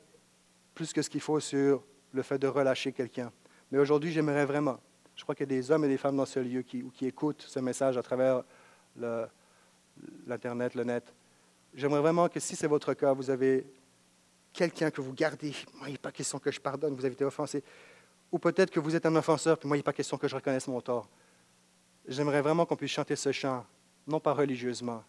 [0.74, 1.84] plus que ce qu'il faut sur
[2.14, 3.32] le fait de relâcher quelqu'un.
[3.72, 4.80] Mais aujourd'hui, j'aimerais vraiment
[5.20, 7.06] je crois qu'il y a des hommes et des femmes dans ce lieu qui, qui
[7.06, 8.41] écoutent ce message à travers
[10.26, 11.14] l'Internet, le, net.
[11.74, 13.66] J'aimerais vraiment que si c'est votre cas, vous avez
[14.54, 15.54] quelqu'un que vous gardez.
[15.76, 17.64] Moi, il n'est pas question que je pardonne, vous avez été offensé.
[18.32, 20.36] Ou peut-être que vous êtes un offenseur, puis moi, il n'est pas question que je
[20.36, 21.10] reconnaisse mon tort.
[22.08, 23.66] J'aimerais vraiment qu'on puisse chanter ce chant,
[24.08, 25.04] non pas religieusement,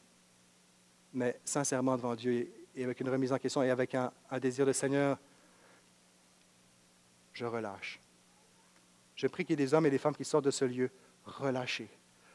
[1.13, 4.65] mais sincèrement devant Dieu et avec une remise en question et avec un, un désir
[4.65, 5.19] de Seigneur,
[7.33, 8.01] je relâche.
[9.17, 10.91] Je prie qu'il y ait des hommes et des femmes qui sortent de ce lieu
[11.25, 11.91] relâchés.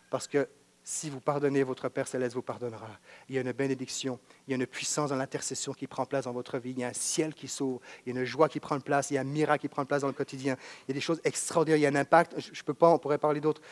[0.10, 0.48] Parce que
[0.88, 2.88] si vous pardonnez, votre Père céleste vous pardonnera.
[3.28, 6.26] Il y a une bénédiction, il y a une puissance dans l'intercession qui prend place
[6.26, 6.72] dans votre vie.
[6.72, 9.10] Il y a un ciel qui s'ouvre, il y a une joie qui prend place,
[9.10, 10.56] il y a un miracle qui prend place dans le quotidien.
[10.88, 12.36] Il y a des choses extraordinaires, il y a un impact.
[12.40, 13.64] Je ne peux pas, on pourrait parler d'autres,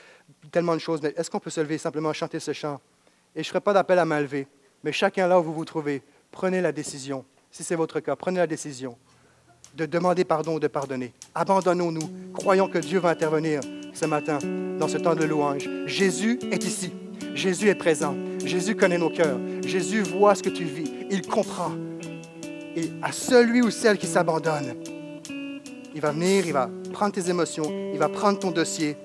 [0.52, 2.82] tellement de choses, est-ce qu'on peut se lever simplement chanter ce chant?
[3.36, 4.48] Et je ne ferai pas d'appel à main levée,
[4.84, 6.02] mais chacun là où vous vous trouvez,
[6.32, 7.26] prenez la décision.
[7.52, 8.98] Si c'est votre cas, prenez la décision
[9.76, 11.14] de demander pardon ou de pardonner.
[11.36, 12.34] Abandonnons-nous.
[12.34, 13.62] Croyons que Dieu va intervenir
[13.94, 14.40] ce matin
[14.80, 15.70] dans ce temps de louange.
[15.86, 16.92] Jésus est ici.
[17.36, 18.16] Jésus est présent.
[18.46, 19.40] Jésus connaît nos cœurs.
[19.66, 20.92] Jésus voit ce que tu vis.
[21.10, 21.72] Il comprend.
[22.76, 24.76] Et à celui ou celle qui s'abandonne,
[25.96, 28.98] il va venir, il va prendre tes émotions, il va prendre ton dossier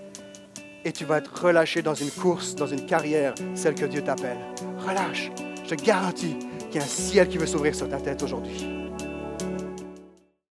[0.85, 4.39] et tu vas être relâché dans une course, dans une carrière, celle que Dieu t'appelle.
[4.87, 5.31] Relâche.
[5.65, 6.37] Je te garantis
[6.71, 8.88] qu'il y a un ciel qui veut s'ouvrir sur ta tête aujourd'hui.